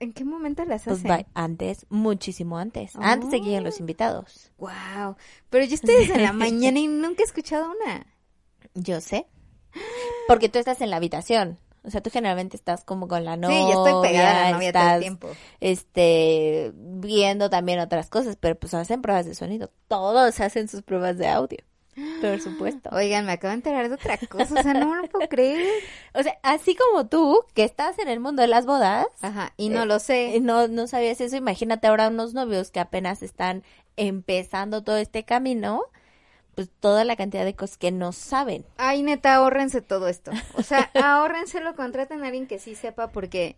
[0.00, 1.26] ¿En qué momento las pues hacen?
[1.34, 2.96] antes, muchísimo antes.
[2.96, 3.80] Antes de que lleguen los oh.
[3.80, 4.50] invitados.
[4.58, 5.16] Wow.
[5.50, 8.06] Pero yo estoy desde la mañana y nunca he escuchado una.
[8.74, 9.26] Yo sé.
[10.28, 11.58] Porque tú estás en la habitación.
[11.84, 13.58] O sea, tú generalmente estás como con la novia.
[13.58, 15.28] Sí, yo estoy pegada a la novia todo el tiempo.
[15.60, 19.70] Este, viendo también otras cosas, pero pues hacen pruebas de sonido.
[19.88, 21.58] Todos hacen sus pruebas de audio.
[22.20, 22.88] Por supuesto.
[22.92, 25.66] Oigan, me acabo de enterar de otra cosa, o sea, no me lo puedo creer.
[26.16, 29.06] O sea, así como tú, que estás en el mundo de las bodas.
[29.20, 30.36] Ajá, y no lo sé.
[30.36, 31.36] Eh, no, no sabías eso.
[31.36, 33.64] Imagínate ahora unos novios que apenas están
[33.96, 35.82] empezando todo este camino
[36.54, 38.64] pues toda la cantidad de cosas que no saben.
[38.76, 40.30] Ay, neta, ahórrense todo esto.
[40.54, 43.56] O sea, ahórrenselo, contraten a alguien que sí sepa porque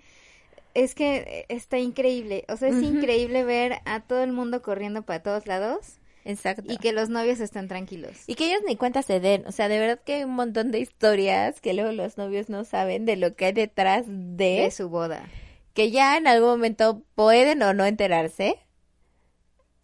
[0.75, 2.45] es que está increíble.
[2.49, 5.99] O sea, es increíble ver a todo el mundo corriendo para todos lados.
[6.25, 6.65] Exacto.
[6.71, 8.25] Y que los novios estén tranquilos.
[8.27, 9.47] Y que ellos ni cuenta se den.
[9.47, 12.65] O sea, de verdad que hay un montón de historias que luego los novios no
[12.65, 15.25] saben de lo que hay detrás de, de su boda.
[15.73, 18.59] Que ya en algún momento pueden o no enterarse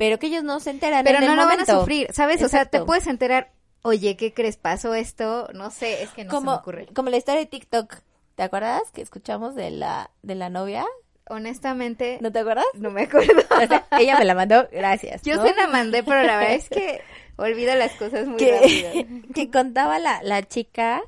[0.03, 2.42] pero que ellos no se enteran pero en no lo van a sufrir, ¿sabes?
[2.42, 4.57] O sea, te puedes enterar, oye, ¿qué crees?
[4.57, 5.48] ¿Pasó esto?
[5.55, 6.86] No sé, es que no como, se me ocurre.
[6.92, 7.94] Como la historia de TikTok,
[8.34, 10.84] ¿te acuerdas que escuchamos de la, de la novia?
[11.28, 12.18] Honestamente.
[12.20, 12.64] ¿No te acuerdas?
[12.74, 13.44] No me acuerdo.
[14.00, 15.22] ella me la mandó, gracias.
[15.22, 17.00] Yo se la mandé, pero la verdad es que
[17.36, 18.90] olvido las cosas muy rápido.
[19.36, 21.00] Que contaba la, la chica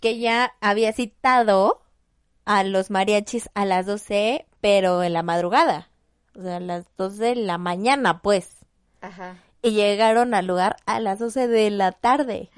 [0.00, 1.82] que ya había citado
[2.44, 5.88] a los mariachis a las 12, pero en la madrugada
[6.34, 8.50] o sea, a las 2 de la mañana, pues.
[9.00, 9.36] Ajá.
[9.62, 12.50] Y llegaron al lugar a las 12 de la tarde,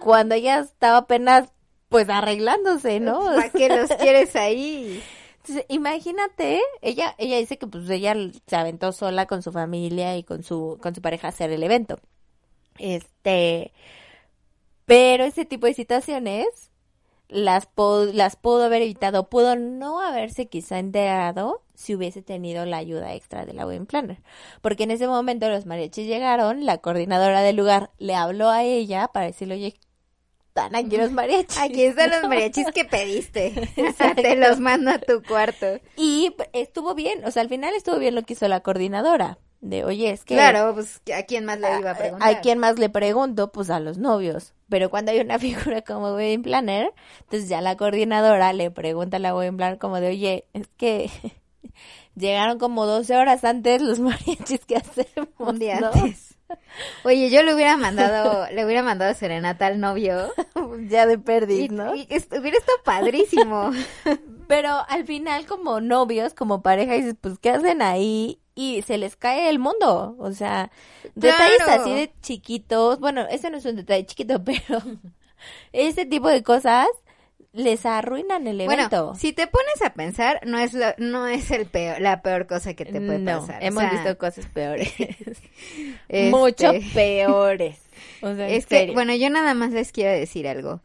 [0.00, 1.50] cuando ella estaba apenas,
[1.88, 3.24] pues, arreglándose, ¿no?
[3.24, 5.02] ¿Para qué los quieres ahí?
[5.38, 8.14] Entonces, imagínate, ella, ella dice que pues ella
[8.46, 11.62] se aventó sola con su familia y con su, con su pareja a hacer el
[11.62, 11.98] evento.
[12.78, 13.72] Este,
[14.84, 16.70] pero ese tipo de situaciones
[17.28, 17.68] las,
[18.12, 23.46] las pudo haber evitado, pudo no haberse quizá enterado si hubiese tenido la ayuda extra
[23.46, 24.18] de la wedding planner.
[24.60, 29.06] Porque en ese momento los mariachis llegaron, la coordinadora del lugar le habló a ella
[29.06, 29.78] para decirle, oye,
[30.48, 31.56] están aquí los mariachis.
[31.56, 33.54] Aquí están los mariachis que pediste.
[33.88, 35.78] o sea, te los mando a tu cuarto.
[35.96, 39.84] Y estuvo bien, o sea, al final estuvo bien lo que hizo la coordinadora de
[39.84, 40.34] oye, es que...
[40.34, 42.28] Claro, pues a quién más le iba a preguntar.
[42.28, 43.52] ¿A quién más le pregunto?
[43.52, 44.52] Pues a los novios.
[44.68, 49.20] Pero cuando hay una figura como wedding planner, entonces ya la coordinadora le pregunta a
[49.20, 51.08] la wedding planner como de, oye, es que
[52.14, 56.36] llegaron como 12 horas antes los mariachis que hacemos, Un día antes.
[57.04, 60.32] Oye, yo le hubiera mandado, le hubiera mandado serenata al novio.
[60.88, 61.94] ya de perdiz, ¿no?
[61.94, 63.70] Y, hubiera estado padrísimo.
[64.46, 68.40] Pero al final, como novios, como pareja, dices, pues, ¿qué hacen ahí?
[68.58, 70.16] y se les cae el mundo.
[70.18, 70.72] O sea,
[71.14, 72.98] detalles así de chiquitos.
[72.98, 74.82] Bueno, ese no es un detalle chiquito, pero
[75.72, 76.88] ese tipo de cosas
[77.52, 79.04] les arruinan el evento.
[79.06, 82.74] Bueno, si te pones a pensar, no es no es el peor, la peor cosa
[82.74, 83.62] que te puede no, pasar.
[83.62, 84.92] Hemos visto cosas peores.
[86.08, 87.78] Este, Mucho peores.
[88.22, 90.80] O sea, es que, bueno, yo nada más les quiero decir algo.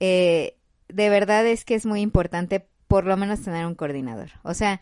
[0.00, 0.56] Eh,
[0.88, 4.30] de verdad es que es muy importante por lo menos tener un coordinador.
[4.42, 4.80] O sea,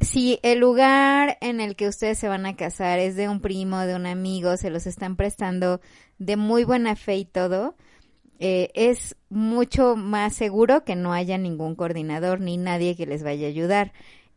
[0.00, 3.80] si el lugar en el que ustedes se van a casar es de un primo,
[3.80, 5.80] de un amigo, se los están prestando
[6.18, 7.76] de muy buena fe y todo,
[8.44, 13.46] eh, es mucho más seguro que no haya ningún coordinador ni nadie que les vaya
[13.46, 13.92] a ayudar.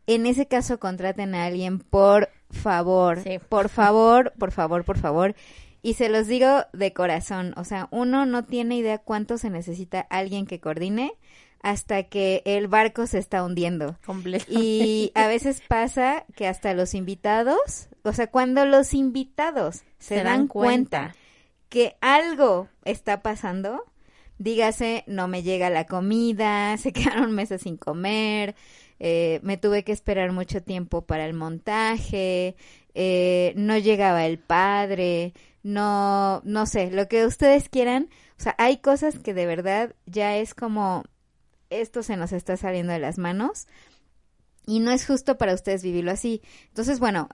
[0.08, 3.40] en ese caso contraten a alguien, por favor, Sí.
[3.48, 5.34] por favor, por favor, por favor.
[5.82, 10.00] Y se los digo de corazón, o sea, uno no tiene idea cuánto se necesita
[10.08, 11.12] alguien que coordine
[11.60, 13.96] hasta que el barco se está hundiendo.
[14.48, 20.46] Y a veces pasa que hasta los invitados, o sea, cuando los invitados se, dan,
[20.46, 21.16] cuenta.
[21.68, 23.82] que algo está pasando,
[24.38, 28.54] dígase, no me llega la comida, se quedaron meses sin comer,
[28.98, 32.56] eh, me tuve que esperar mucho tiempo para el montaje,
[32.94, 38.08] eh, no llegaba el padre, no, no sé, lo que ustedes quieran,
[38.38, 41.04] o sea, hay cosas que de verdad ya es como,
[41.70, 43.66] esto se nos está saliendo de las manos
[44.66, 46.42] y no es justo para ustedes vivirlo así.
[46.68, 47.28] Entonces, bueno,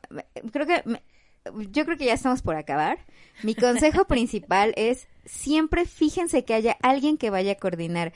[0.52, 0.82] creo que
[1.70, 2.98] yo creo que ya estamos por acabar.
[3.42, 8.12] Mi consejo principal es siempre fíjense que haya alguien que vaya a coordinar,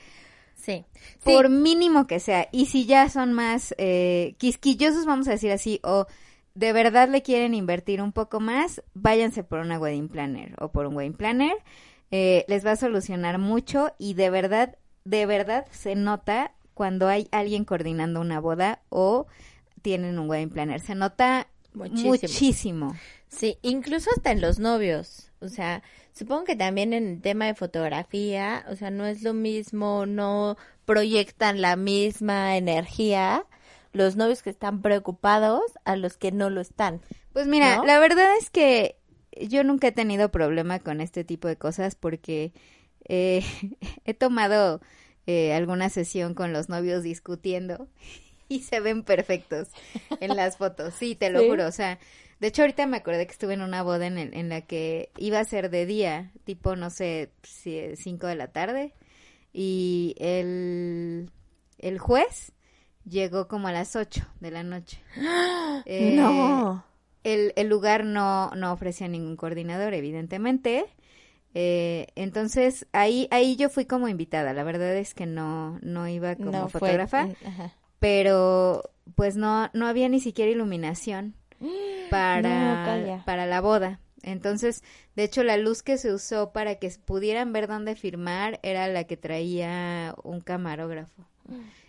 [0.55, 0.85] Sí.
[1.23, 1.51] por Sí.
[1.53, 2.49] mínimo que sea.
[2.51, 6.07] Y si ya son más eh, quisquillosos, vamos a decir así, o
[6.55, 10.87] de verdad le quieren invertir un poco más, váyanse por una wedding planner o por
[10.87, 11.53] un wedding planner.
[12.11, 17.27] Eh, les va a solucionar mucho y de verdad, de verdad se nota cuando hay
[17.31, 19.27] alguien coordinando una boda o
[19.81, 20.79] tienen un wedding planner.
[20.81, 22.09] Se nota Muchísimo.
[22.11, 22.95] muchísimo.
[23.29, 25.31] Sí, incluso hasta en los novios.
[25.39, 29.33] O sea, supongo que también en el tema de fotografía, o sea, no es lo
[29.33, 33.45] mismo, no proyectan la misma energía
[33.93, 37.01] los novios que están preocupados a los que no lo están.
[37.33, 37.85] Pues mira, ¿No?
[37.85, 38.95] la verdad es que
[39.41, 42.53] yo nunca he tenido problema con este tipo de cosas porque
[43.07, 43.43] eh,
[44.05, 44.81] he tomado
[45.25, 47.87] eh, alguna sesión con los novios discutiendo
[48.49, 49.69] y se ven perfectos
[50.19, 50.93] en las fotos.
[50.93, 51.49] Sí, te lo Sí.
[51.49, 51.65] juro.
[51.67, 51.97] O sea,
[52.39, 55.11] de hecho ahorita me acordé que estuve en una boda en, el- en la que
[55.17, 58.93] iba a ser de día, tipo, no sé, 5 de la tarde.
[59.53, 61.31] Y el,
[61.79, 62.51] el juez
[63.09, 65.01] llegó como a las 8 de la noche.
[65.85, 66.83] Eh, no.
[67.23, 70.85] el, el lugar no, no ofrecía ningún coordinador, evidentemente.
[71.53, 74.53] Eh, entonces, ahí, ahí yo fui como invitada.
[74.53, 77.73] La verdad es que no, no iba como no fotógrafa, Ajá.
[77.99, 81.35] pero pues no, no había ni siquiera iluminación
[82.09, 83.99] para, No, para la boda.
[84.23, 84.83] Entonces,
[85.15, 89.03] de hecho, la luz que se usó para que pudieran ver dónde firmar era la
[89.05, 91.23] que traía un camarógrafo.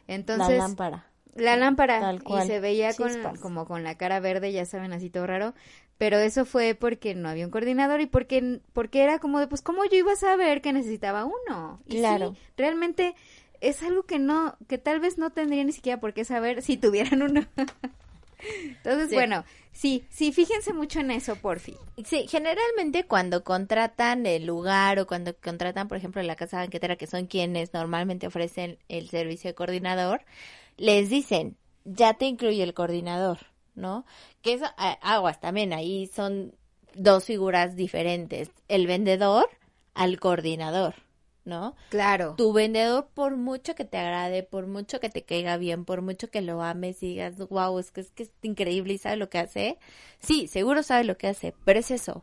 [0.06, 1.06] Entonces, la lámpara.
[1.34, 2.44] la lámpara Tal cual.
[2.44, 3.10] y se veía con,
[3.40, 5.54] como con la cara verde, ya saben, así todo raro.
[5.96, 9.62] Pero eso fue porque no había un coordinador y porque, porque era como de, pues,
[9.62, 11.80] ¿cómo yo iba a saber que necesitaba uno?
[11.86, 12.36] Y sí, Claro.
[12.56, 13.16] realmente
[13.60, 16.76] es algo que no, que tal vez no tendría ni siquiera por qué saber si
[16.76, 17.44] tuvieran uno.
[18.62, 19.14] Entonces, Sí.
[19.14, 21.76] bueno, sí, sí, fíjense mucho en eso, porfi.
[22.04, 27.06] Sí, generalmente cuando contratan el lugar o cuando contratan, por ejemplo, la casa banquetera, que
[27.06, 30.22] son quienes normalmente ofrecen el servicio de coordinador,
[30.76, 33.38] les dicen, ya te incluye el coordinador,
[33.74, 34.04] ¿no?
[34.42, 36.54] Que eso, aguas también, ahí son
[36.94, 39.48] dos figuras diferentes, el vendedor
[39.94, 40.94] al coordinador,
[41.48, 41.74] ¿no?
[41.88, 42.34] Claro.
[42.36, 46.30] Tu vendedor, por mucho que te agrade, por mucho que te caiga bien, por mucho
[46.30, 49.28] que lo ames y digas, wow, es que es que es increíble y sabe lo
[49.28, 49.78] que hace.
[50.20, 52.22] Sí, seguro sabe lo que hace, pero es eso,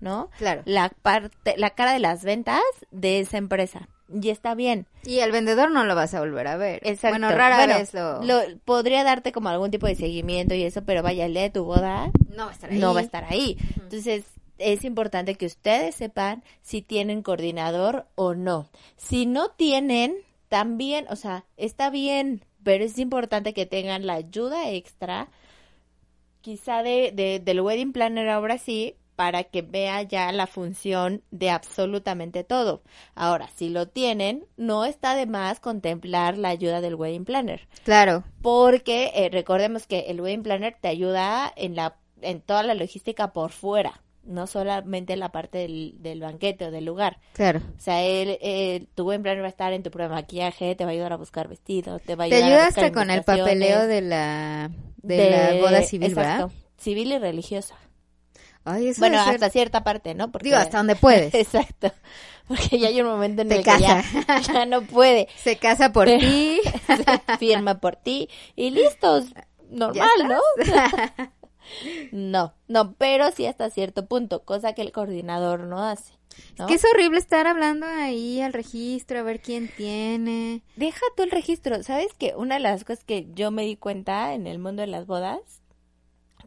[0.00, 0.30] ¿no?
[0.38, 0.62] Claro.
[0.66, 2.60] La parte, la cara de las ventas
[2.90, 3.88] de esa empresa.
[4.08, 4.86] Y está bien.
[5.04, 6.80] Y el vendedor no lo vas a volver a ver.
[6.84, 7.18] Exacto.
[7.18, 8.58] Bueno, rara Bueno, vez lo...
[8.64, 11.64] podría darte como algún tipo de seguimiento y eso, pero vaya, el día de tu
[11.64, 12.78] boda No va a estar ahí.
[12.78, 13.56] no va a estar ahí.
[13.82, 14.24] Entonces,
[14.58, 18.68] es importante que ustedes sepan si tienen coordinador o no.
[18.96, 20.16] Si no tienen,
[20.48, 25.28] también, o sea, está bien, pero es importante que tengan la ayuda extra,
[26.40, 31.48] quizá de, de- del wedding planner ahora sí, para que vea ya la función de
[31.48, 32.82] absolutamente todo.
[33.14, 38.24] Ahora, si lo tienen, no está de más contemplar la ayuda del wedding planner Claro.
[38.42, 43.32] porque eh, recordemos que el wedding planner te ayuda en la en toda la logística
[43.34, 47.18] por fuera, no solamente en la parte del, del banquete o del lugar.
[47.32, 47.60] Claro.
[47.76, 50.74] O sea, él, él- tu wedding planner va a estar en tu prueba de maquillaje,
[50.74, 52.84] te va a ayudar a buscar vestidos, te va a Te ayudar a ayuda buscar
[52.84, 56.50] hasta con el papeleo de la, de, la boda civil, exacto, ¿verdad?
[56.78, 57.76] civil y religiosa.
[58.64, 60.32] Ay, eso Bueno, ser- hasta cierta parte, ¿no?
[60.32, 61.32] Porque, Digo, hasta donde puedes.
[61.34, 61.92] Exacto.
[62.48, 64.40] Porque ya hay un momento en Te el que ya, casa.
[64.52, 65.28] ya no puede.
[65.36, 66.60] Se casa por Pero- ti.
[66.86, 69.26] se firma por ti y listos.
[69.70, 70.40] Normal, ¿no?
[72.12, 76.14] No, no, pero sí hasta cierto punto, cosa que el coordinador no hace.
[76.58, 76.66] ¿no?
[76.66, 80.62] Que es horrible estar hablando ahí al registro, a ver quién tiene.
[80.76, 81.82] Deja tú el registro.
[81.82, 84.88] ¿Sabes que Una de las cosas que yo me di cuenta en el mundo de
[84.88, 85.40] las bodas,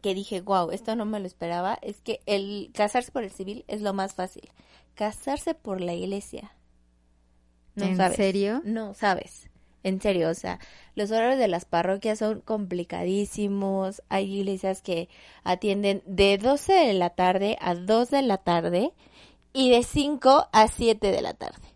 [0.02, 3.64] que dije, wow, esto no me lo esperaba, es que el casarse por el civil
[3.68, 4.50] es lo más fácil.
[4.94, 6.52] Casarse por la iglesia.
[7.74, 8.16] No ¿En sabes.
[8.16, 8.62] serio?
[8.64, 9.49] No sabes.
[9.82, 10.58] En serio, o sea,
[10.94, 14.02] los horarios de las parroquias son complicadísimos.
[14.08, 15.08] Hay iglesias que
[15.42, 18.92] atienden de 12 de la tarde a 2 de la tarde
[19.52, 21.69] y de 5 a 7 de la tarde.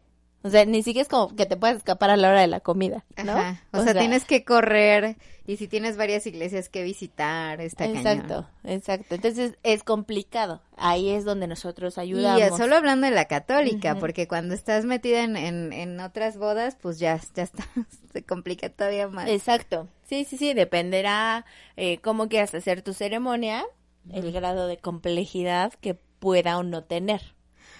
[0.44, 2.60] O sea, ni siquiera es como que te puedas escapar a la hora de la
[2.60, 3.32] comida, ¿no?
[3.32, 3.62] Ajá.
[3.72, 5.16] O, sea, tienes que correr
[5.46, 9.14] y si tienes varias iglesias que visitar, está Exacto, exacto.
[9.14, 10.60] Entonces es complicado.
[10.76, 12.42] Ahí es donde nosotros ayudamos.
[12.42, 16.76] Y solo hablando de la católica, porque cuando estás metida en, en, en, otras bodas,
[16.78, 17.64] pues ya, ya está,
[18.12, 19.30] se complica todavía más.
[19.30, 19.88] Exacto.
[20.06, 21.46] Sí, sí, sí, dependerá
[21.78, 23.64] eh, cómo quieras hacer tu ceremonia,
[24.12, 27.34] el grado de complejidad que pueda o no tener.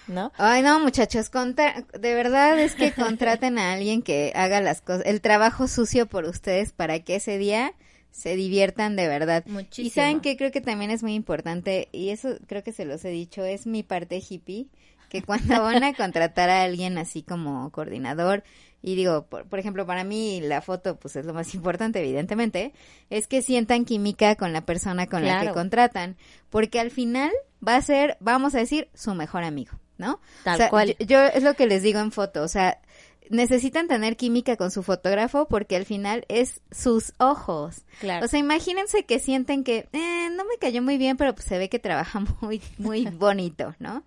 [0.07, 0.31] ¿No?
[0.37, 5.21] Ay, no, muchachos, de verdad es que contraten a alguien que haga las cosas, el
[5.21, 7.73] trabajo sucio por ustedes para que ese día
[8.11, 9.43] se diviertan de verdad.
[9.45, 9.87] Muchísimo.
[9.87, 13.03] Y saben que creo que también es muy importante, y eso creo que se los
[13.03, 14.67] he dicho, es mi parte hippie,
[15.09, 18.43] que cuando van a contratar a alguien así como coordinador,
[18.81, 22.71] y digo, por, por, ejemplo, para mí la foto, pues es lo más importante, evidentemente,
[23.09, 26.15] es que sientan química con la persona con la que contratan,
[26.49, 27.31] porque al final
[27.67, 29.73] va a ser, vamos a decir, su mejor amigo.
[29.97, 30.19] ¿No?
[30.43, 30.95] Tal cual.
[30.99, 32.79] Yo, es lo que les digo en foto, o sea,
[33.29, 37.83] necesitan tener química con su fotógrafo porque al final es sus ojos.
[37.99, 38.25] Claro.
[38.25, 41.57] O sea, imagínense que sienten que eh, no me cayó muy bien, pero pues se
[41.57, 44.03] ve que trabaja muy, muy bonito, ¿no?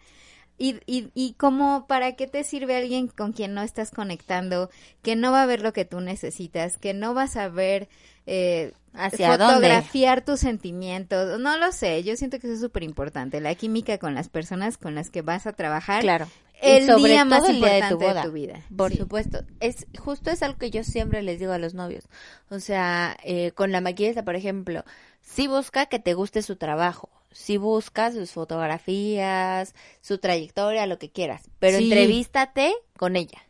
[0.58, 4.70] Y, y, y como, ¿para qué te sirve alguien con quien no estás conectando,
[5.02, 7.88] que no va a ver lo que tú necesitas, que no vas a ver
[8.26, 11.38] eh, ¿Hacia fotografiar tus sentimientos?
[11.38, 14.76] No lo sé, yo siento que eso es súper importante, la química con las personas
[14.78, 16.02] con las que vas a trabajar.
[16.02, 16.26] Claro.
[16.60, 18.22] El sobre día más día de importante tu boda.
[18.22, 18.60] de tu vida.
[18.76, 18.98] Por Sí.
[18.98, 19.44] supuesto.
[19.60, 22.08] Es justo es algo que yo siempre les digo a los novios.
[22.50, 24.82] O sea, eh, con la maquillista, por ejemplo,
[25.22, 27.10] sí busca que te guste su trabajo.
[27.30, 31.50] Sí busca sus fotografías, su trayectoria, lo que quieras.
[31.58, 31.84] Pero Sí.
[31.84, 33.42] entrevístate con ella.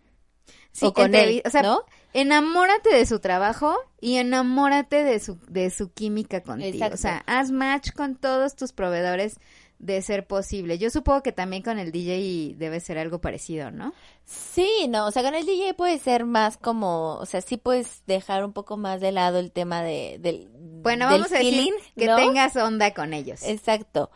[0.73, 1.85] Sí, o con él, o sea, ¿no?
[2.13, 6.69] enamórate de su trabajo y enamórate de su de su química contigo.
[6.73, 6.95] Exacto.
[6.95, 9.41] O sea, haz match con todos tus proveedores
[9.79, 10.77] de ser posible.
[10.79, 13.93] Yo supongo que también con el DJ debe ser algo parecido, ¿no?
[14.25, 18.03] Sí, no, o sea, con el DJ puede ser más como, o sea, sí puedes
[18.07, 20.49] dejar un poco más de lado el tema de, del,
[20.83, 22.17] Bueno, del vamos a decir feeling, que ¿no?
[22.17, 23.43] tengas onda con ellos.
[23.45, 24.11] Exacto.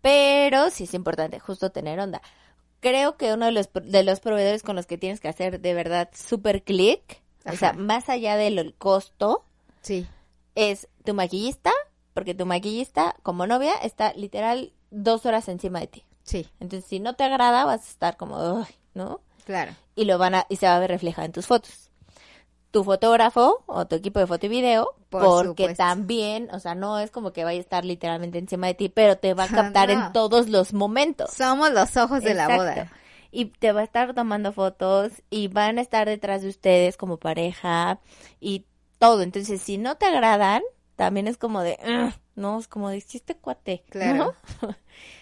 [0.00, 2.20] Pero sí es importante justo tener onda.
[2.80, 5.74] Creo que uno de los, de los proveedores con los que tienes que hacer de
[5.74, 9.44] verdad súper clic, o sea, más allá del costo,
[9.82, 10.06] Sí.
[10.54, 11.72] es tu maquillista,
[12.14, 16.04] porque tu maquillista como novia está literal dos horas encima de ti.
[16.24, 19.20] Sí, Entonces, si no te agrada, vas a estar como, ¿no?
[19.44, 19.72] claro.
[19.96, 21.90] y lo van a y se va a ver reflejado en tus fotos.
[22.70, 25.82] Tu fotógrafo o tu equipo de foto y video, Por porque supuesto.
[25.84, 29.18] también, o sea, no es como que vaya a estar literalmente encima de ti, pero
[29.18, 30.06] te va a captar No.
[30.06, 31.30] en todos los momentos.
[31.32, 32.90] Somos los ojos de la boda.
[33.30, 37.16] Y te va a estar tomando fotos y van a estar detrás de ustedes como
[37.18, 37.98] pareja
[38.40, 38.64] y
[38.98, 39.20] todo.
[39.22, 40.62] Entonces, si no te agradan,
[41.04, 43.82] también es como de, "Ugh", no, es como de, chiste cuate.
[43.90, 44.34] Claro.
[44.62, 44.76] ¿no?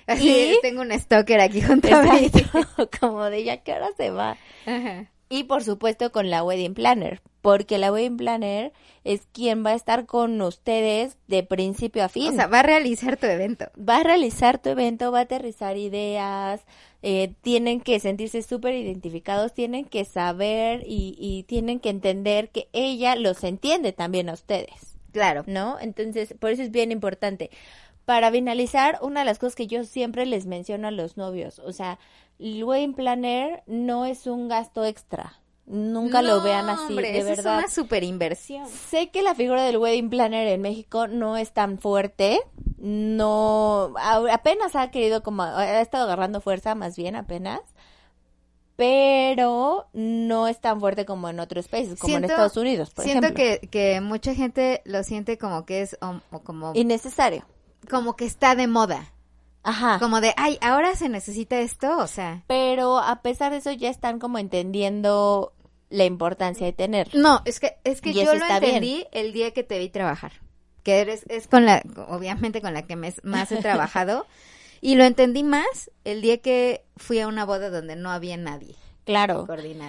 [0.07, 2.31] Así Y- tengo un stalker aquí junto a mí.
[3.01, 4.37] Como de, ya que hora se va.
[4.67, 5.11] Ajá.
[5.29, 8.73] Y por supuesto con la wedding planner, porque la wedding planner
[9.05, 12.33] es quien va a estar con ustedes de principio a fin.
[12.33, 13.67] O sea, va a realizar tu evento.
[13.79, 16.63] va a realizar tu evento, va a aterrizar ideas,
[17.03, 22.69] eh, tienen que sentirse súper identificados, tienen que saber y, y tienen que entender que
[22.73, 25.45] ella los entiende también a ustedes, Claro.
[25.47, 25.79] ¿no?
[25.81, 27.51] Entonces, por eso es bien importante.
[28.05, 31.73] Para finalizar, una de las cosas que yo siempre les menciono a los novios, o
[31.73, 31.99] sea,
[32.39, 35.35] el wedding planner no es un gasto extra.
[35.67, 37.59] Nunca lo vean así, hombre, de eso verdad.
[37.59, 38.67] Es una super inversión.
[38.67, 42.41] Sé que la figura del wedding planner en México no es tan fuerte,
[42.79, 43.95] no,
[44.33, 47.61] apenas ha querido como, ha estado agarrando fuerza más bien apenas,
[48.81, 53.05] pero no es tan fuerte como en otros países, como en Siento- Estados Unidos, por
[53.05, 53.45] Siento ejemplo.
[53.61, 57.45] que, que mucha gente lo siente como que es o- o como, Innecesario.
[57.91, 59.13] como que está de moda.
[59.63, 59.99] Ajá.
[59.99, 62.43] Como de, ay, ahora se necesita esto, o sea.
[62.47, 65.53] Pero a pesar de eso ya están como entendiendo
[65.91, 67.15] la importancia de tener.
[67.15, 68.51] No, es que, es que Y yo lo bien.
[68.51, 70.33] entendí el día que te vi trabajar.
[70.83, 74.27] Que eres, es con la, obviamente con la que me- más he trabajado.
[74.81, 78.77] Y lo entendí más el día que fui a una boda donde no había nadie
[79.05, 79.47] Claro.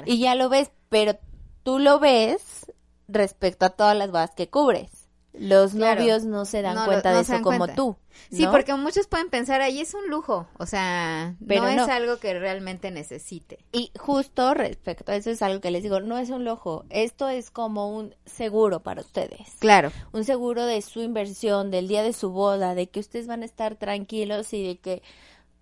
[0.07, 1.17] Y ya lo ves, pero
[1.63, 2.65] tú lo ves
[3.07, 5.01] respecto a todas las bodas que cubres.
[5.34, 6.01] Los Claro.
[6.01, 7.75] novios no se dan No, cuenta no de eso como cuenta.
[7.75, 7.95] tú.
[8.29, 11.84] Sí, porque muchos pueden pensar, ahí es un lujo, o sea, Pero no, no.
[11.84, 13.59] es algo que realmente necesite.
[13.71, 17.29] Y justo respecto a eso es algo que les digo, no es un lujo, esto
[17.29, 19.55] es como un seguro para ustedes.
[19.59, 23.43] Claro, Un seguro de su inversión, del día de su boda, de que ustedes van
[23.43, 25.01] a estar tranquilos y de que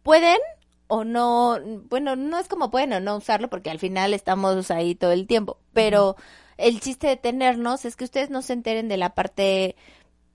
[0.04, 0.38] pueden
[0.88, 1.60] o no,
[1.90, 5.28] bueno, no es como pueden o no usarlo porque al final estamos ahí todo el
[5.28, 6.16] tiempo, pero
[6.60, 9.76] el chiste de tenernos es que ustedes no se enteren de la parte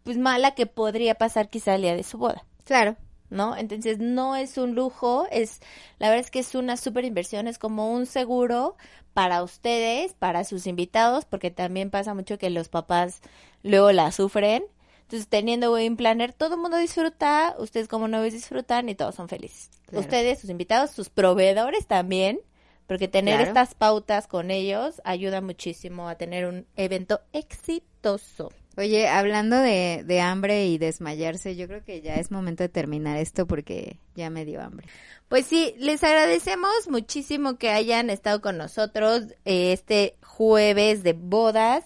[0.02, 2.44] pues mala que podría pasar quizá el día de su boda.
[2.64, 2.96] Claro.
[3.30, 3.56] ¿no?
[3.56, 5.60] Entonces no es un lujo, es,
[5.98, 8.76] la verdad es que es una super inversión, es como un seguro
[9.12, 13.20] para ustedes, para sus invitados, porque también pasa mucho que los papás
[13.62, 14.64] luego la sufren.
[15.02, 19.28] Entonces, teniendo Wedding Planner, todo el mundo disfruta, ustedes como novios disfrutan y todos son
[19.28, 19.70] felices.
[19.92, 22.40] Ustedes, sus invitados, sus proveedores también,
[22.86, 28.50] porque tener estas pautas con ellos ayuda muchísimo a tener un evento exitoso.
[28.76, 33.16] Oye, hablando de, de, hambre y desmayarse, yo creo que ya es momento de terminar
[33.18, 34.88] esto porque ya me dio hambre.
[35.28, 41.84] Pues sí, les agradecemos muchísimo que hayan estado con nosotros eh, este jueves de bodas.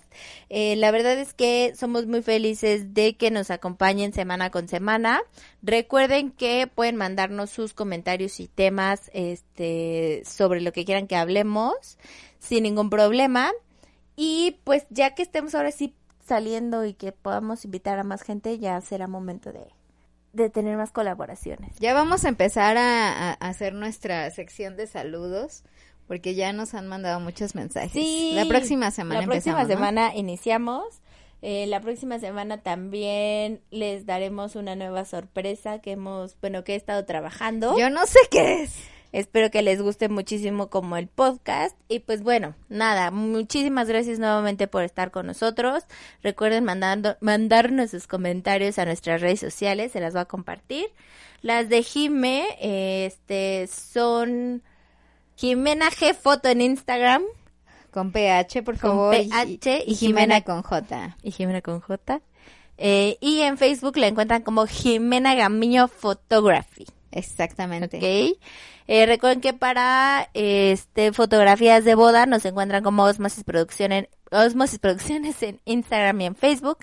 [0.49, 5.21] Eh, la verdad es que somos muy felices de que nos acompañen semana con semana.
[5.63, 11.99] Recuerden que pueden mandarnos sus comentarios y temas este, sobre lo que quieran que hablemos
[12.39, 13.53] sin ningún problema.
[14.17, 15.95] Y pues ya que estemos ahora sí
[16.27, 19.67] saliendo y que podamos invitar a más gente, ya será momento de,
[20.33, 21.77] de tener más colaboraciones.
[21.79, 25.65] Ya vamos a empezar a, hacer nuestra sección de saludos
[26.09, 27.93] porque ya nos han mandado muchos mensajes.
[27.93, 29.21] Sí, la próxima semana.
[29.21, 31.03] La próxima semana iniciamos.
[31.41, 36.77] Eh, la próxima semana también les daremos una nueva sorpresa que hemos, bueno, que he
[36.77, 37.79] estado trabajando.
[37.79, 38.75] Yo no sé qué es.
[39.13, 41.77] Espero que les guste muchísimo como el podcast.
[41.89, 45.85] Y pues bueno, nada, muchísimas gracias nuevamente por estar con nosotros.
[46.23, 50.87] Recuerden mandando, mandarnos sus comentarios a nuestras redes sociales, se las voy a compartir.
[51.41, 54.63] Las de Jime, este, son
[55.39, 57.23] Jimena G Foto en Instagram.
[57.93, 59.15] Con PH, por favor.
[59.15, 61.17] PH y, Jimena, con J.
[61.23, 62.21] Y Jimena con J.
[62.77, 66.87] Eh, y en Facebook la encuentran como Jimena Gamiño Photography.
[67.13, 67.99] Exactamente.
[67.99, 68.39] Ok.
[68.89, 75.41] Eh, recuerden que para este fotografías de boda nos encuentran como Osmosis Producciones, Osmosis Producciones
[75.45, 76.79] en Instagram y en Facebook.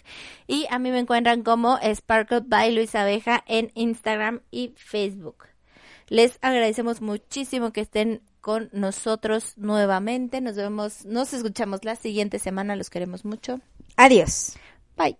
[0.47, 5.47] Y a mí me encuentran como Sparkle by Luis Abeja en Instagram y Facebook.
[6.07, 10.39] Les agradecemos muchísimo que estén con nosotros nuevamente.
[10.39, 12.75] Nos vemos, nos escuchamos la siguiente semana.
[12.75, 13.59] Los queremos mucho.
[13.97, 14.53] Adiós.
[14.95, 15.17] Bye.